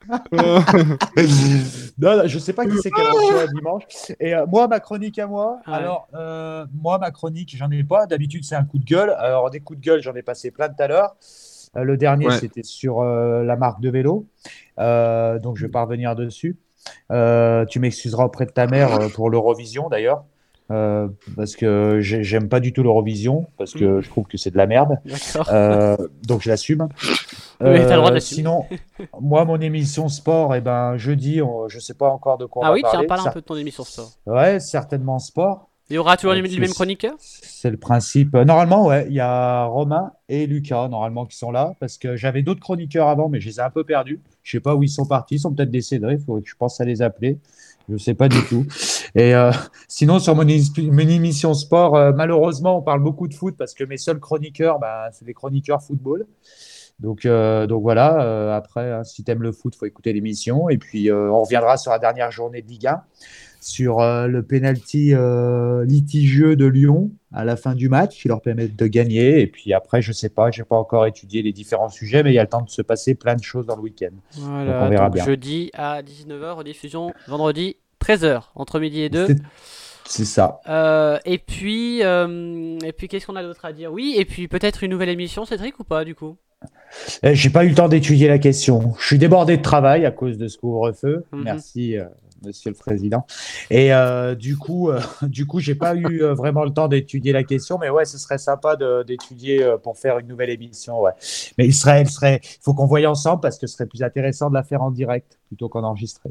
[0.33, 3.85] non, non, je sais pas qui c'est qu'elle reçoit dimanche.
[4.21, 5.73] Et euh, moi, ma chronique à moi, Ouais.
[5.75, 8.07] alors, euh, moi, ma chronique, j'en ai pas.
[8.07, 9.15] D'habitude, c'est un coup de gueule.
[9.19, 11.17] Alors, des coups de gueule, j'en ai passé plein tout à l'heure.
[11.77, 12.39] Euh, le dernier, Ouais.
[12.39, 14.27] c'était sur euh, la marque de vélo.
[14.79, 16.57] Euh, donc, je vais pas revenir dessus.
[17.11, 20.25] Euh, tu m'excuseras auprès de ta mère euh, pour l'Eurovision, d'ailleurs.
[20.71, 24.51] Euh, parce que j'ai- j'aime pas du tout l'Eurovision, parce que je trouve que c'est
[24.51, 24.97] de la merde.
[25.53, 26.89] Euh, donc je l'assume.
[27.61, 28.21] Oui, t'as le droit de Euh.
[28.21, 28.65] Sinon,
[29.21, 32.67] moi, mon émission sport, et ben, jeudi, on- je sais pas encore de quoi on
[32.67, 33.07] Ah va oui, tiens, parler.
[33.07, 34.09] parle un Ça- peu de ton émission sport.
[34.27, 35.69] Ouais, certainement sport.
[35.91, 38.35] Il y aura toujours les, les mêmes chroniqueurs C'est le principe.
[38.35, 42.17] Euh, Normalement, ouais, il y a Romain et Lucas, normalement, qui sont là, parce que
[42.17, 44.21] j'avais d'autres chroniqueurs avant, mais je les ai un peu perdus.
[44.43, 45.35] Je sais pas où ils sont partis.
[45.37, 46.07] Ils sont peut-être décédés.
[46.13, 47.39] Il faut que je pense à les appeler.
[47.91, 48.65] Je sais pas du tout.
[49.15, 49.53] Et euh,
[49.89, 53.75] sinon, sur mon, is- mon émission sport, euh, malheureusement, on parle beaucoup de foot parce
[53.75, 56.25] que mes seuls chroniqueurs, bah, c'est des chroniqueurs football.
[56.99, 58.23] Donc, euh, donc voilà.
[58.23, 60.71] euh, après, hein, si tu aimes le foot, faut écouter l'émission.
[60.71, 63.03] Et puis, euh, on reviendra sur la dernière journée de Ligue 1,
[63.65, 68.43] sur euh, le penalty euh, litigieux de Lyon à la fin du match qui leur
[68.43, 69.41] permet de gagner.
[69.41, 72.35] Et puis après, je sais pas, j'ai pas encore étudié les différents sujets, mais il
[72.35, 74.11] y a le temps de se passer plein de choses dans le week-end.
[74.39, 75.25] Donc, Voilà, on verra donc bien.
[75.25, 79.29] jeudi à 19h, rediffusion vendredi 13h, entre midi et 2.
[80.07, 80.61] C'est- ça.
[80.69, 83.91] Euh, et puis, euh, et puis qu'est-ce qu'on a d'autre à dire?
[83.91, 86.37] Oui, et puis peut-être une nouvelle émission, Cédric, ou pas, du coup?
[87.23, 88.95] Eh, J'ai pas eu le temps d'étudier la question.
[89.01, 91.25] Je suis débordé de travail à cause de ce couvre-feu.
[91.33, 91.43] Mhm.
[91.45, 92.05] Merci, euh,
[92.45, 93.27] Monsieur le Président.
[93.71, 97.33] Et euh, du coup, euh, du coup, j'ai pas eu euh, vraiment le temps d'étudier
[97.33, 98.77] la question, mais ouais, ce serait sympa
[99.07, 101.01] d'étudier pour faire une nouvelle émission.
[101.01, 101.13] Ouais.
[101.59, 104.49] Mais il serait, il serait, faut qu'on voie ensemble parce que ce serait plus intéressant
[104.49, 106.31] de la faire en direct plutôt qu'en enregistré.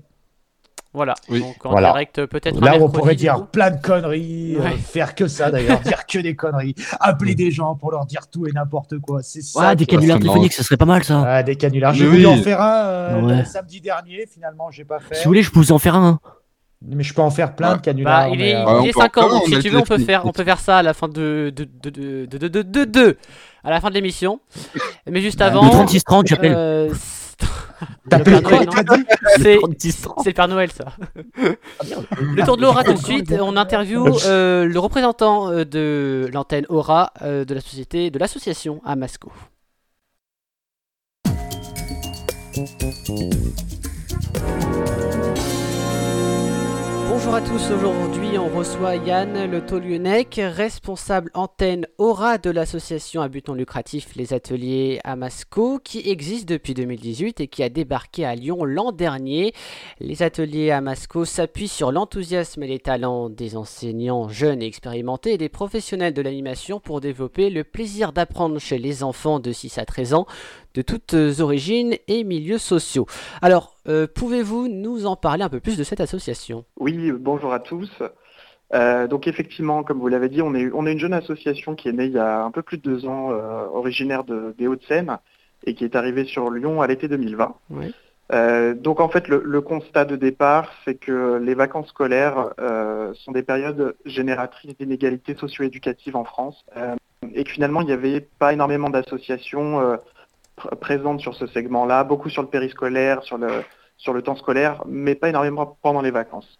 [0.93, 1.39] Voilà, Oui.
[1.39, 1.87] donc en Voilà.
[1.89, 5.79] direct euh, peut-être Là, on pourrait dire plein de conneries, euh, faire que ça d'ailleurs,
[5.79, 9.23] dire que des conneries, appeler des gens pour leur dire tout et n'importe quoi.
[9.23, 9.59] C'est ça.
[9.69, 11.23] Ouais, des canulars téléphoniques, ça serait pas mal ça.
[11.25, 11.93] Ah, des canulars.
[11.95, 12.25] J'ai voulu oui.
[12.27, 13.37] en faire un euh, Ouais.
[13.39, 15.15] le samedi dernier, finalement, j'ai pas fait.
[15.15, 16.19] Si vous voulez, je peux vous en faire un.
[16.85, 17.77] Mais je peux en faire plein Ouais.
[17.77, 18.27] de canulars.
[18.27, 19.69] Bah, il est, euh, Ouais, il on est peut 5 ans, donc on si tu
[19.69, 22.25] veux, on peut faire, on peut faire ça à la fin de de de de
[22.25, 23.17] de de de, de- de-
[23.63, 24.41] à la fin de l'émission.
[25.09, 25.63] Mais juste Bah, avant.
[25.63, 26.91] Le 36-30, j'appelle.
[28.09, 28.59] Quoi,
[28.97, 29.05] dit
[29.37, 30.13] C'est 36-30.
[30.23, 30.85] c'est le Père Noël, ça.
[31.37, 31.83] Ah,
[32.19, 33.33] Le tour de l'aura tout de suite.
[33.39, 38.81] On interview euh, le représentant euh, de l'antenne Aura euh, de la société, de l'association
[38.85, 39.31] Amasco.
[47.25, 53.29] Bonjour à tous, aujourd'hui on reçoit Yann Le Taulionnec, responsable antenne Aura de l'association à
[53.29, 58.35] but non lucratif Les Ateliers Amasco, qui existe depuis 2018 et qui a débarqué à
[58.35, 59.53] Lyon l'an dernier.
[60.01, 65.37] Les ateliers Amasco s'appuient sur l'enthousiasme et les talents des enseignants jeunes et expérimentés et
[65.37, 69.85] des professionnels de l'animation pour développer le plaisir d'apprendre chez les enfants de 6 à
[69.85, 70.27] 13 ans
[70.73, 73.05] de toutes origines et milieux sociaux.
[73.41, 76.65] Alors, euh, pouvez-vous nous en parler un peu plus de cette association?
[76.79, 77.91] Oui, bonjour à tous.
[78.73, 81.89] Euh, donc effectivement, comme vous l'avez dit, on est, on est une jeune association qui
[81.89, 84.67] est née il y a un peu plus de deux ans, euh, originaire de- des
[84.67, 85.17] Hauts-de-Seine,
[85.65, 87.53] et qui est arrivée sur Lyon à l'été 2020.
[87.69, 87.93] Oui.
[88.31, 93.13] Euh, donc en fait, le, le constat de départ, c'est que les vacances scolaires euh,
[93.13, 96.95] sont des périodes génératrices d'inégalités socio-éducatives en France, euh,
[97.35, 99.97] et que finalement, il n'y avait pas énormément d'associations euh,
[100.57, 103.63] pr- présentes sur ce segment-là, beaucoup sur le périscolaire, sur le,
[103.97, 106.59] sur le temps scolaire, mais pas énormément pendant les vacances.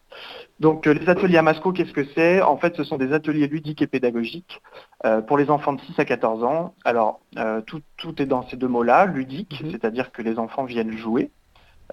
[0.60, 2.42] Donc euh, les ateliers Amasco, qu'est-ce que c'est?
[2.42, 4.62] En fait, ce sont des ateliers ludiques et pédagogiques
[5.06, 6.74] euh, pour les enfants de 6 à 14 ans.
[6.86, 10.96] Alors, euh, tout, tout est dans ces deux mots-là, ludique, c'est-à-dire que les enfants viennent
[10.98, 11.32] jouer,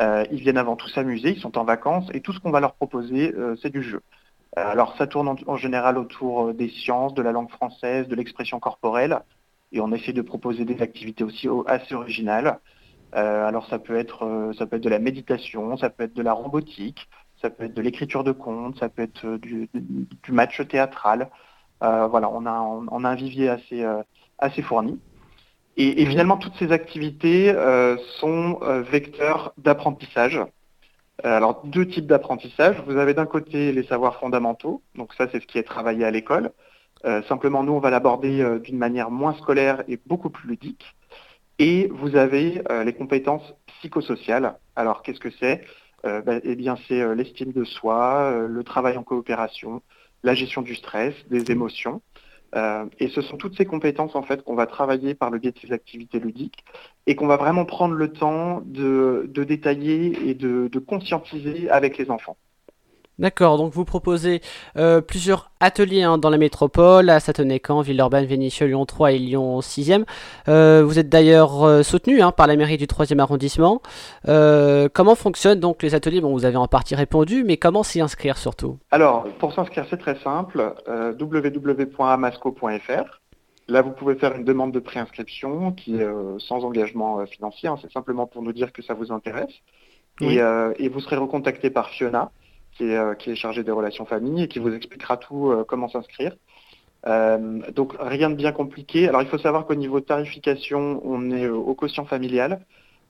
[0.01, 2.73] ils viennent avant tout s'amuser, ils sont en vacances, et tout ce qu'on va leur
[2.73, 4.01] proposer, c'est du jeu.
[4.57, 8.61] Alors ça tourne en, en général autour des sciences, de la langue française, de l'expression
[8.61, 9.21] corporelle,
[9.73, 12.59] et on essaie de proposer des activités aussi assez originales.
[13.15, 16.15] Euh, alors ça peut être euh, ça peut être de la méditation, ça peut être
[16.15, 17.09] de la robotique,
[17.43, 19.69] ça peut être de l'écriture de contes, ça peut être euh, du,
[20.29, 21.31] match théâtral.
[21.81, 23.85] Voilà, on a un vivier assez
[24.39, 25.01] assez fourni.
[25.79, 27.55] Et, finalement toutes ces activités
[28.19, 28.59] sont
[28.91, 30.41] vecteurs d'apprentissage.
[31.25, 32.83] Alors deux types d'apprentissage.
[32.87, 36.11] Vous avez d'un côté les savoirs fondamentaux, donc ça c'est ce qui est travaillé à
[36.11, 36.53] l'école.
[37.05, 40.85] Euh, simplement nous on va l'aborder euh, d'une manière moins scolaire et beaucoup plus ludique.
[41.59, 44.59] Et vous avez euh, les compétences psychosociales.
[44.77, 45.65] Alors qu'est-ce que c'est?
[46.03, 49.83] Ben, Eh bien c'est l'estime de soi, le travail en coopération,
[50.23, 52.01] la gestion du stress, des émotions.
[52.99, 54.15] Et ce sont toutes ces compétences
[54.47, 56.65] qu'on va travailler par le biais de ces activités ludiques
[57.07, 62.39] et qu'on va vraiment prendre le temps de, détailler et de conscientiser avec les enfants.
[63.21, 64.41] D'accord, donc vous proposez
[64.79, 69.61] euh, plusieurs ateliers hein, dans la métropole, à Satonnet-Camp, Villeurbanne, Vénissieux, Lyon 3 et Lyon
[69.61, 70.07] 6e.
[70.49, 73.83] Euh, vous êtes d'ailleurs euh, soutenu hein, par la mairie du 3e arrondissement.
[74.25, 76.23] Comment fonctionnent donc les ateliers?
[76.23, 78.79] Bon, vous avez en partie répondu, mais comment s'y inscrire surtout?
[78.91, 83.21] Alors, pour s'inscrire, c'est très simple, www.amasco.fr.
[83.69, 86.09] Là, vous pouvez faire une demande de préinscription qui est
[86.39, 89.53] sans engagement financier, hein, c'est simplement pour nous dire que ça vous intéresse.
[90.23, 90.39] Oui.
[90.39, 90.43] Et,
[90.79, 92.31] et vous serez recontacté par Fiona,
[92.77, 95.65] qui est, euh, qui est chargée des relations famille et qui vous expliquera tout, euh,
[95.67, 96.37] comment s'inscrire.
[97.07, 99.09] Euh, donc rien de bien compliqué.
[99.09, 102.61] Alors il faut savoir qu'au niveau de tarification, on est au quotient familial.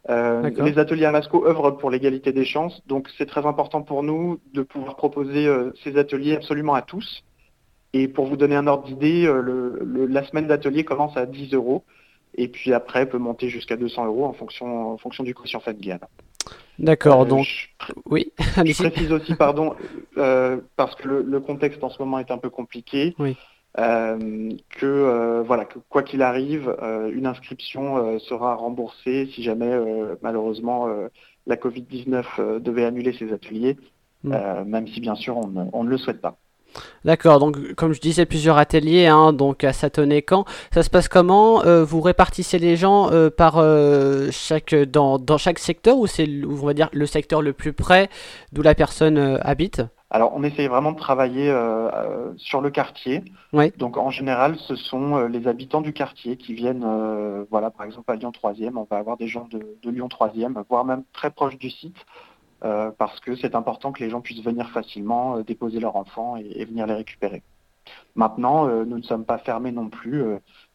[0.08, 4.40] Euh, les ateliers Amasco œuvrent pour l'égalité des chances, donc c'est très important pour nous
[4.54, 7.22] de pouvoir proposer euh, ces ateliers absolument à tous.
[7.92, 11.84] Et pour vous donner un ordre d'idée, euh, la semaine d'atelier commence à 10 euros
[12.34, 16.00] et puis après peut monter jusqu'à 200 euros en fonction, en fonction du quotient familial.
[16.78, 17.46] D'accord, Euh, donc
[18.06, 19.74] oui, Je précise aussi, pardon,
[20.16, 23.36] euh, parce que le, le contexte en ce moment est un peu compliqué, Oui.
[23.78, 26.74] euh, que voilà, que quoi qu'il arrive,
[27.12, 29.72] une inscription sera remboursée si jamais
[30.22, 30.88] malheureusement
[31.46, 33.76] la Covid-19 euh, devait annuler ses ateliers,
[34.22, 34.64] Mm.
[34.66, 36.36] même si bien sûr on ne le souhaite pas.
[37.04, 40.44] D'accord, donc comme je disais, plusieurs ateliers, hein, donc à Satonnet-Camp.
[40.72, 45.38] Ça se passe comment Euh, Vous répartissez les gens euh, par euh, chaque dans, dans
[45.38, 48.08] chaque secteur ou c'est on va dire le secteur le plus près
[48.52, 49.82] d'où la personne habite?
[50.12, 53.22] Alors, on essaye vraiment de travailler euh, sur le quartier.
[53.52, 53.72] Oui.
[53.78, 57.86] Donc, en général, ce sont euh, les habitants du quartier qui viennent, euh, voilà, par
[57.86, 61.04] exemple à Lyon 3e, on va avoir des gens de, de Lyon 3e, voire même
[61.12, 61.94] très proches du site,
[62.64, 66.36] euh, parce que c'est important que les gens puissent venir facilement euh, déposer leurs enfants
[66.36, 67.42] et, et venir les récupérer.
[68.14, 70.22] Maintenant, euh, nous ne sommes pas fermés non plus.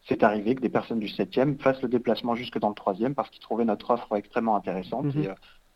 [0.08, 3.30] c'est arrivé que des personnes du 7e fassent le déplacement jusque dans le 3e parce
[3.30, 5.24] qu'ils trouvaient notre offre extrêmement intéressante Mhm.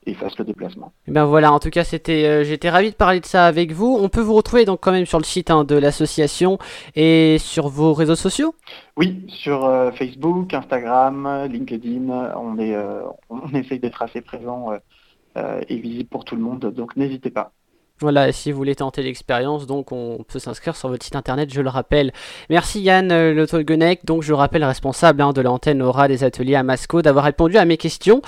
[0.05, 0.91] et, et fassent le déplacement.
[1.07, 3.71] Eh ben voilà, en tout cas, c'était, euh, j'étais ravi de parler de ça avec
[3.73, 3.97] vous.
[3.99, 6.57] On peut vous retrouver donc quand même sur le site hein, de l'association
[6.95, 8.55] et sur vos réseaux sociaux.
[8.97, 14.71] Oui, sur euh, Facebook, Instagram, LinkedIn, on, est, euh, on essaye d'être assez présent
[15.39, 17.53] euh, et visible pour tout le monde, donc n'hésitez pas.
[18.01, 21.53] Voilà, et si vous voulez tenter l'expérience, donc on peut s'inscrire sur votre site internet,
[21.53, 22.13] je le rappelle.
[22.49, 23.45] Merci Yann euh,
[24.05, 27.65] donc je rappelle responsable hein, de l'antenne Aura des ateliers à Masco, d'avoir répondu à
[27.65, 28.21] mes questions.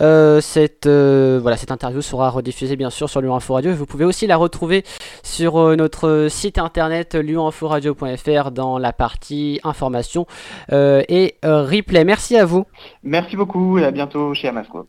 [0.00, 3.74] Euh, cette, euh, voilà, cette interview sera rediffusée bien sûr sur Lyon Info Radio et
[3.74, 4.84] vous pouvez aussi la retrouver
[5.24, 10.26] sur notre site internet lyonинforadio.fr dans la partie information
[10.70, 12.04] et replay.
[12.04, 12.64] Merci à vous.
[13.02, 14.86] Merci beaucoup et à bientôt chez Amasco.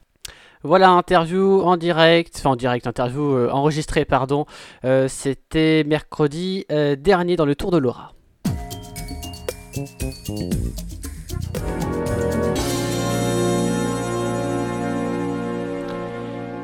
[0.68, 4.46] Voilà, interview en direct, enfin en direct, interview euh, enregistrée, pardon.
[4.84, 8.12] Euh, C'était mercredi euh, dernier dans le Tour de Laura.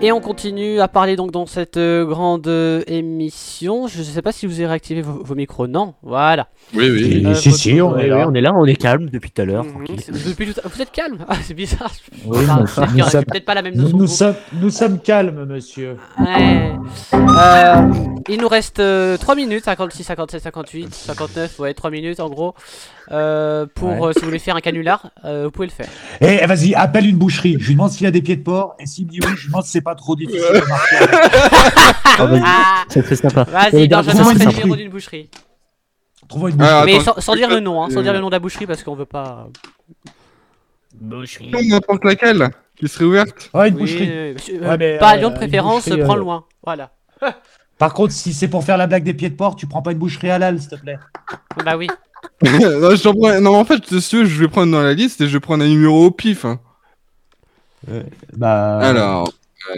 [0.06, 3.88] Et on continue à parler donc dans cette euh, grande euh, émission.
[3.88, 5.66] Je ne sais pas si vous avez réactivé vos, vos micros.
[5.66, 6.50] Non, voilà.
[6.76, 7.24] Oui, oui.
[7.26, 8.26] Euh, si, votre- si, on est là.
[8.28, 9.64] on est là, on est calme depuis tout à l'heure.
[10.28, 11.20] Depuis tout à- Vous êtes calme?
[11.30, 11.90] Ah, c'est bizarre.
[12.26, 13.98] Oui, Enfin, nous- y nous aurait sommes- peut-être pas la même Nous, notion.
[13.98, 15.96] nous sommes, nous sommes calmes, monsieur.
[16.20, 16.74] Ouais.
[17.14, 17.76] Euh,
[18.28, 22.56] il nous reste euh, 3 minutes, 56, 57, 58, 59, ouais, 3 minutes en gros.
[23.12, 24.08] Euh, pour, Ouais.
[24.10, 25.88] euh, si vous voulez faire un canular, euh, vous pouvez le faire.
[26.20, 27.56] Eh, vas-y, appelle une boucherie.
[27.60, 28.76] Je lui demande s'il a des pieds de porc.
[28.80, 30.96] Et s'il me dit oui, je lui demande si c'est pas trop difficile de marcher.
[32.16, 32.84] Ah, vas-y, Ah.
[32.90, 33.44] c'est très sympa.
[33.46, 34.78] Vas-y, Euh, non, j'attends le une numéro boucherie.
[34.84, 35.30] d'une boucherie.
[36.28, 36.98] Trouve-moi une Ah, boucherie.
[37.00, 38.68] Mais sans, sans dire le nom, hein, sans euh, dire le nom de la boucherie
[38.68, 39.48] parce qu'on veut pas.
[40.96, 41.52] Boucherie.
[41.68, 43.50] N'importe laquelle qui serait ouverte.
[43.54, 44.10] Ouais, une Oui, boucherie.
[44.12, 46.20] euh, monsieur, Ouais, euh, mais, pas à euh, Lyon de une préférence, boucherie, prends euh,
[46.20, 46.46] loin.
[46.64, 46.92] Voilà.
[47.80, 49.92] Par contre, si c'est pour faire la blague des pieds de porc, tu prends pas
[49.92, 51.00] une boucherie halal, s'il te plaît.
[51.66, 51.88] Bah oui.
[52.44, 55.20] non, je t'en prends- non, en fait, si veux, je vais prendre dans la liste
[55.22, 56.46] et je vais prendre un numéro au pif.
[56.46, 56.60] hein.
[58.38, 58.78] Bah.
[58.80, 59.32] Alors,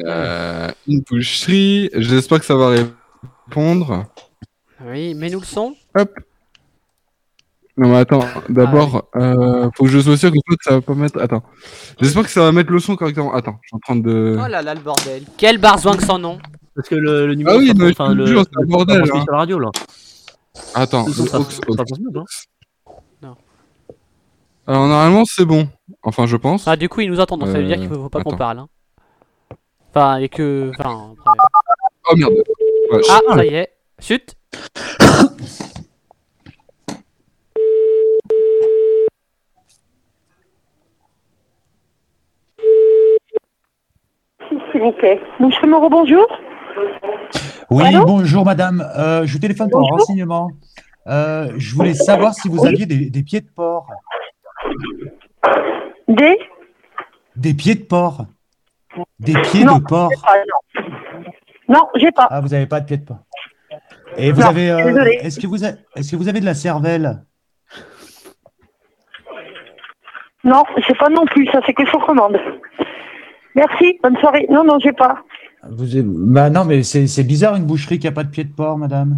[0.05, 1.89] euh, une boucherie.
[1.93, 4.05] J'espère que ça va répondre.
[4.85, 5.75] Oui, mets-nous le son.
[5.97, 6.11] Hop.
[7.77, 11.19] Non, mais attends, d'abord, euh, faut que je sois sûr que ça va pas mettre.
[11.21, 11.43] Attends.
[11.99, 13.33] J'espère que ça va mettre le son correctement.
[13.33, 14.37] Attends, je suis en train de.
[14.41, 15.23] Oh là là, le bordel.
[15.37, 16.39] Quel barzouin que sans nom.
[16.73, 17.57] Parce que le, le numéro.
[17.57, 19.05] Ah oui, mais enfin, le le, jure, bordel, hein.
[19.05, 19.71] sur la radio là.
[20.73, 22.23] Attends, Le Ox- Ox- non
[23.21, 23.35] Non.
[24.67, 25.67] Alors, normalement, c'est bon.
[26.01, 26.67] Enfin, je pense.
[26.67, 28.23] Ah, du coup, ils nous entendent, donc ça veut dire Euh, qu'il faut, faut pas
[28.23, 28.59] qu'on parle.
[28.59, 28.67] Hein.
[29.95, 30.71] Enfin, et que.
[30.77, 31.47] Enfin, après-
[32.11, 32.33] Oh merde.
[32.91, 33.69] Ouais, Ah, je- ça y est.
[33.99, 34.35] Chut.
[44.71, 45.19] S'il vous plaît.
[45.39, 46.25] Boucherie Moreau, bonjour.
[47.69, 48.05] Oui, Allô?
[48.05, 48.85] bonjour madame.
[48.97, 50.51] Euh, je vous téléphone pour un renseignement.
[51.07, 53.87] Euh, je voulais savoir si vous aviez des, des pieds de porc.
[56.07, 56.37] Des?
[57.35, 58.25] Des pieds de porc.
[59.19, 60.09] Des pieds Non, de porc.
[60.23, 60.83] pas, non.
[61.67, 62.27] Non, j'ai pas.
[62.29, 63.19] Ah, vous n'avez pas de pieds de porc.
[64.17, 64.71] Et vous Non, avez.
[64.71, 65.03] euh.
[65.21, 67.21] Est-ce que, vous a- est-ce que vous avez de la cervelle?
[70.43, 71.47] Non, j'ai pas non plus.
[71.47, 72.37] Ça, c'est que sur commande.
[73.55, 73.99] Merci.
[74.03, 74.45] Bonne soirée.
[74.49, 75.23] Non, non, j'ai pas.
[75.69, 78.77] vous Bah non, mais c'est bizarre une boucherie qui n'a pas de pieds de porc,
[78.77, 79.17] madame.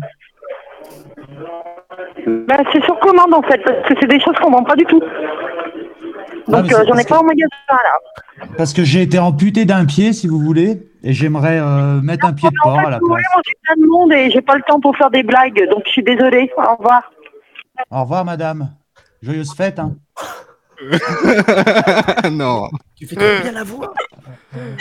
[2.26, 4.86] Ben, c'est sur commande, en fait, parce que c'est des choses qu'on vend pas du
[4.86, 5.02] tout.
[6.48, 8.00] Donc, euh, j'en ai pas que- en magasin, là.
[8.56, 12.34] Parce que j'ai été amputé d'un pied, si vous voulez, et j'aimerais euh, mettre un
[12.34, 13.02] pied de porc à la place.
[13.08, 15.68] moi, j'ai plein de monde et j'ai pas le temps pour faire des blagues.
[15.70, 16.50] Donc, je suis désolée.
[16.58, 17.02] Au revoir.
[17.92, 18.72] Au revoir, madame.
[19.22, 19.80] Joyeuse fête.
[19.80, 19.96] Hein.
[22.32, 22.70] non.
[22.96, 23.94] Tu fais trop bien la voix.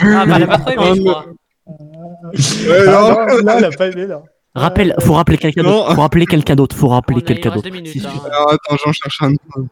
[0.01, 1.25] Ah, bah, elle a pas trop aimé, je crois.
[1.67, 3.17] Ouais, non.
[3.19, 4.21] Ah non, là, elle a pas aimé, là.
[4.55, 5.69] Rappelle, faut rappeler quelqu'un Non.
[5.69, 5.93] d'autre.
[5.95, 6.75] Faut rappeler quelqu'un d'autre.
[6.75, 7.69] Faut rappeler quelqu'un d'autre.
[7.85, 8.07] Si, si.
[8.07, 8.11] hein.
[8.31, 9.29] Alors, attends, j'en cherche un.
[9.31, 9.67] Non,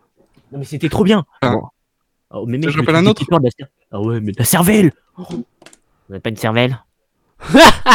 [0.59, 1.25] mais c'était trop bien.
[1.41, 1.53] Ah.
[2.31, 3.23] Oh, mais mec, Je le rappelle un autre
[3.95, 5.45] Ah ouais, mais de la cervelle Vous
[6.09, 6.77] n'avez pas une cervelle?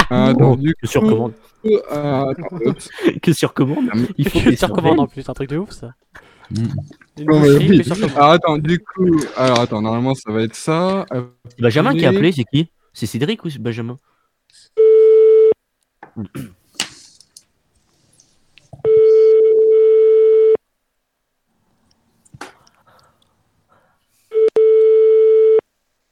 [0.09, 1.34] Ah, Oh, du Que sur commande.
[1.66, 2.34] euh,
[2.64, 2.88] oups.
[3.22, 5.90] Que sur commande Il faut Que sur commande en plus, un truc de ouf ça.
[6.57, 6.68] Une
[7.26, 7.82] Non, mais oui.
[8.16, 11.05] Alors, attends, du coup, alors attends, normalement ça va être ça.
[11.11, 12.28] C'est Benjamin qui a Appelé.
[12.28, 12.70] appelé, c'est qui?
[12.94, 13.98] C'est Cédric ou c'est Benjamin?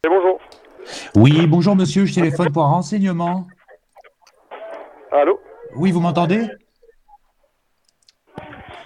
[0.06, 0.38] bonjour.
[1.16, 3.46] Oui, bonjour monsieur, je téléphone pour un renseignement.
[5.10, 5.40] Allô?
[5.74, 6.46] Oui, vous m'entendez?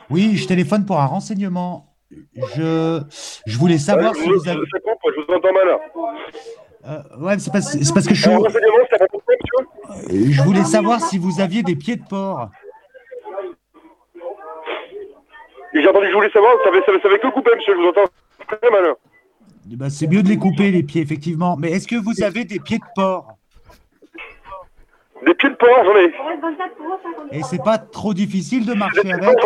[0.08, 1.94] Oui, je téléphone pour un renseignement.
[2.56, 3.00] Je,
[3.46, 4.60] je voulais savoir Euh, si vous avez...
[4.60, 5.78] je je vous entends mal.
[6.84, 10.32] Euh, ouais, c'est parce, c'est parce que je, suis- monsieur?
[10.32, 12.48] Je voulais savoir si vous aviez des pieds de porc.
[15.74, 17.88] Et j'ai entendu que je voulais savoir, ça fait, ça, que couper, monsieur, je vous
[17.88, 18.04] entends
[18.46, 18.94] très mal.
[19.66, 21.56] Ben, c'est mieux de les couper, les pieds, effectivement.
[21.56, 23.36] Mais est-ce que vous avez des pieds de porc
[25.24, 27.38] Des pieds de porc, j'en ai.
[27.38, 29.38] Et c'est pas trop difficile de marcher Des avec.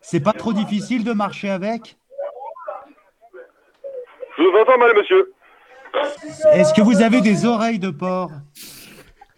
[0.00, 1.96] C'est pas trop difficile de marcher avec
[4.36, 5.32] Je vous entends mal, monsieur.
[6.52, 8.30] Est-ce que vous avez des oreilles de porc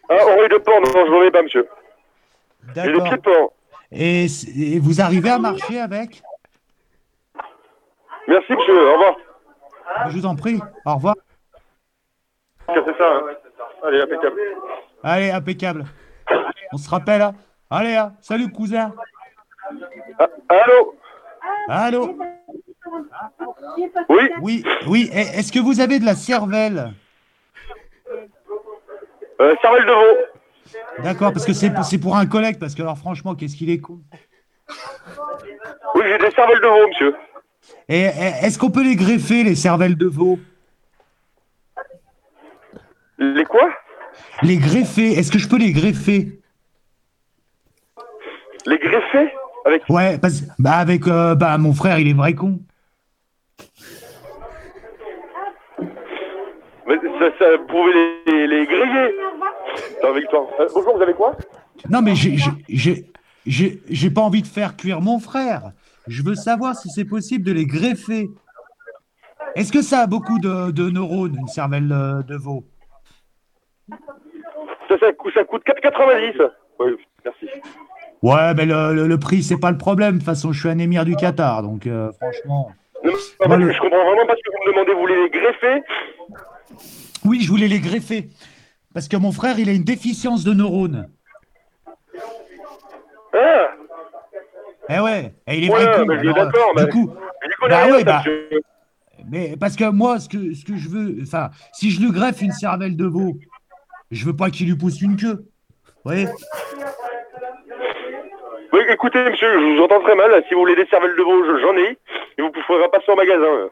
[0.09, 1.68] Ah, oreille de porc, non, je n'en ai pas, monsieur.
[2.74, 3.53] J'ai des pieds de porc.
[3.92, 4.26] Et
[4.80, 6.22] vous arrivez à marcher avec
[8.26, 9.16] Merci, monsieur, au revoir.
[10.09, 10.61] Je vous en prie.
[10.85, 11.14] Au revoir.
[12.66, 13.22] C'est ça, hein.
[13.87, 14.41] Allez, impeccable.
[15.03, 15.85] Allez, impeccable.
[16.72, 17.22] On se rappelle.
[17.22, 17.35] hein
[17.70, 18.14] Allez, hein.
[18.20, 18.93] salut cousin.
[20.18, 20.95] Ah, allô
[21.68, 22.18] Allô
[24.09, 25.11] Oui Oui, oui.
[25.12, 26.93] Et Est-ce que vous avez de la cervelle
[29.41, 31.03] euh, Cervelle de veau.
[31.03, 33.80] D'accord, parce que c'est c'est pour un collègue, parce que alors franchement, qu'est-ce qu'il est
[33.80, 34.01] con.
[35.95, 37.14] Oui, j'ai des cervelles de veau, monsieur.
[37.89, 40.39] Et est-ce qu'on peut les greffer, les cervelles de veau?
[43.19, 43.69] Les quoi?
[44.43, 46.41] Les greffer, est-ce que je peux les greffer?
[48.67, 49.33] Les greffer?
[49.67, 52.61] Avec Ouais, parce, bah avec euh, bah, mon frère, il est vrai con.
[56.87, 57.93] Mais ça, ça, vous pouvez
[58.27, 59.15] les, les griller.
[60.15, 60.51] Victor.
[60.61, 61.37] Euh, bonjour, vous avez quoi?
[61.89, 62.15] Non, mais
[63.47, 65.73] j'ai pas envie de faire cuire mon frère.
[66.07, 68.29] Je veux savoir si c'est possible de les greffer.
[69.55, 72.65] Est-ce que ça a beaucoup de, de neurones, une cervelle euh, de veau?
[74.89, 76.51] Ça, ça, coûte- ça coûte 4,90.
[76.81, 76.93] Oui,
[77.25, 77.47] merci.
[78.23, 80.15] Ouais, mais le, le- le prix, c'est pas le problème.
[80.15, 82.73] De toute façon, je suis un émir du Qatar, donc euh, franchement.
[83.05, 84.93] Non, mais Moi, le- Je comprends vraiment pas ce que vous me demandez.
[84.95, 85.83] Vous voulez les greffer?
[87.25, 88.29] Oui, je voulais les greffer.
[88.93, 91.09] Parce que mon frère, il a une déficience de neurones.
[93.33, 93.71] Ah
[94.91, 96.11] Eh ouais, il est Ouais, vrai con.
[96.12, 97.11] euh, d'accord, du coup,
[97.43, 98.22] mais du coup, bah ouais, bah,
[99.30, 102.43] mais parce que moi, ce que, ce que je veux, enfin, si je lui greffe
[102.43, 103.39] une cervelle de veau,
[104.11, 105.47] je veux pas qu'il lui pousse une queue.
[105.87, 106.28] Vous voyez?
[108.72, 110.30] Oui, écoutez, monsieur, je vous entends très mal.
[110.49, 111.97] Si vous voulez des cervelles de veau, je- j'en ai.
[112.37, 113.70] Et vous pourrez passer au magasin.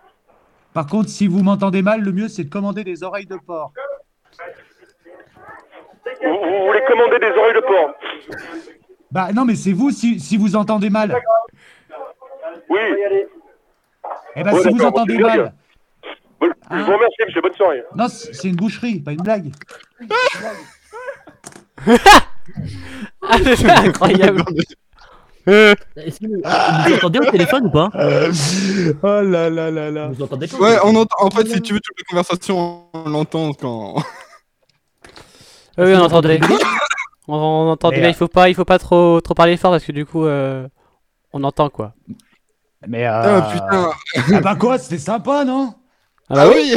[0.72, 3.72] Par contre, si vous m'entendez mal, le mieux, c'est de commander des oreilles de porc.
[6.24, 7.94] Vous, vous voulez commander des oreilles de porc
[9.12, 11.14] Bah non, mais c'est vous si, si vous entendez mal.
[12.70, 12.78] Oui.
[14.34, 15.52] Eh ben, Ouais, si vous entendez mal.
[16.40, 17.42] Je je vous remercie, monsieur.
[17.42, 17.84] Bonne soirée.
[17.94, 19.52] Non, c'est une boucherie, pas une blague.
[23.20, 24.42] Ah, c'est incroyable.
[25.46, 27.90] Est-ce que vous vous entendez au téléphone ou pas?
[27.94, 30.08] Oh là là là là.
[30.08, 30.56] Vous entendez pas?
[30.56, 31.16] Ouais, on entend.
[31.18, 33.96] En fait, si tu veux, toute la conversation, on l'entend quand.
[35.76, 36.40] Oui, oui, on entendait.
[37.28, 39.92] on, Mais, euh, il faut pas, il faut pas trop, trop parler fort parce que
[39.92, 40.66] du coup, euh,
[41.32, 41.94] on entend quoi.
[42.86, 43.10] Mais euh...
[43.12, 43.92] Ah, putain.
[44.36, 45.74] Ah bah quoi, c'était sympa, non?
[46.28, 46.74] Ah bah oui.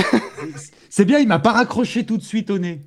[0.89, 2.81] C'est bien, il m'a pas raccroché tout de suite au nez.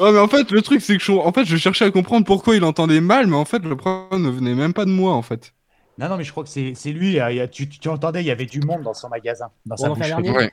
[0.00, 2.26] Ouais, mais en fait, le truc, c'est que je, en fait, je cherchais à comprendre
[2.26, 5.12] pourquoi il entendait mal, mais en fait, le problème ne venait même pas de moi,
[5.12, 5.52] en fait.
[5.98, 7.18] Non, non, mais je crois que c'est c'est lui.
[7.18, 9.48] euh, il y a- tu, tu entendais, il y avait du monde dans son magasin.
[9.64, 10.50] Dans sa boucherie.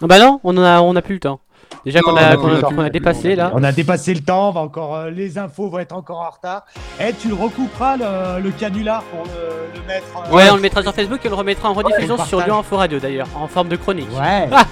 [0.00, 1.40] Ah Bah non, on en a, on a plus le temps.
[1.84, 3.50] Déjà qu'on a, qu'on qu'on dépassé là.
[3.54, 6.30] On a dépassé le temps, on va encore, euh, les infos vont être encore en
[6.30, 6.64] retard.
[7.00, 10.04] Eh, tu le recouperas le, le canular pour le, le mettre.
[10.30, 12.46] euh, Ouais, on le mettra sur Facebook et on le remettra en rediffusion sur partage.
[12.46, 14.08] Lyon Info Radio d'ailleurs, en forme de chronique.
[14.18, 14.48] Ouais.
[14.60, 14.64] Ah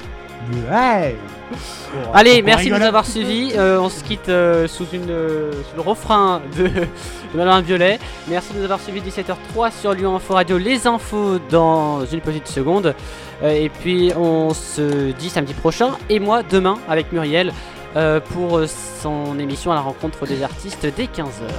[0.71, 1.17] Ouais.
[2.15, 3.53] Allez, merci de nous avoir suivis.
[3.57, 7.99] Euh, on se quitte euh, sous, une, euh, sous le refrain de, de Madame Violet.
[8.29, 10.57] Merci de nous avoir suivis 17h03 sur Lyon Info Radio.
[10.59, 12.95] Les infos dans une petite seconde.
[13.43, 17.53] Euh, et puis on se dit samedi prochain et moi demain avec Muriel
[17.97, 21.51] euh, pour son émission à la rencontre des artistes dès 15h.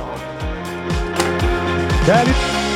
[2.06, 2.67] Salut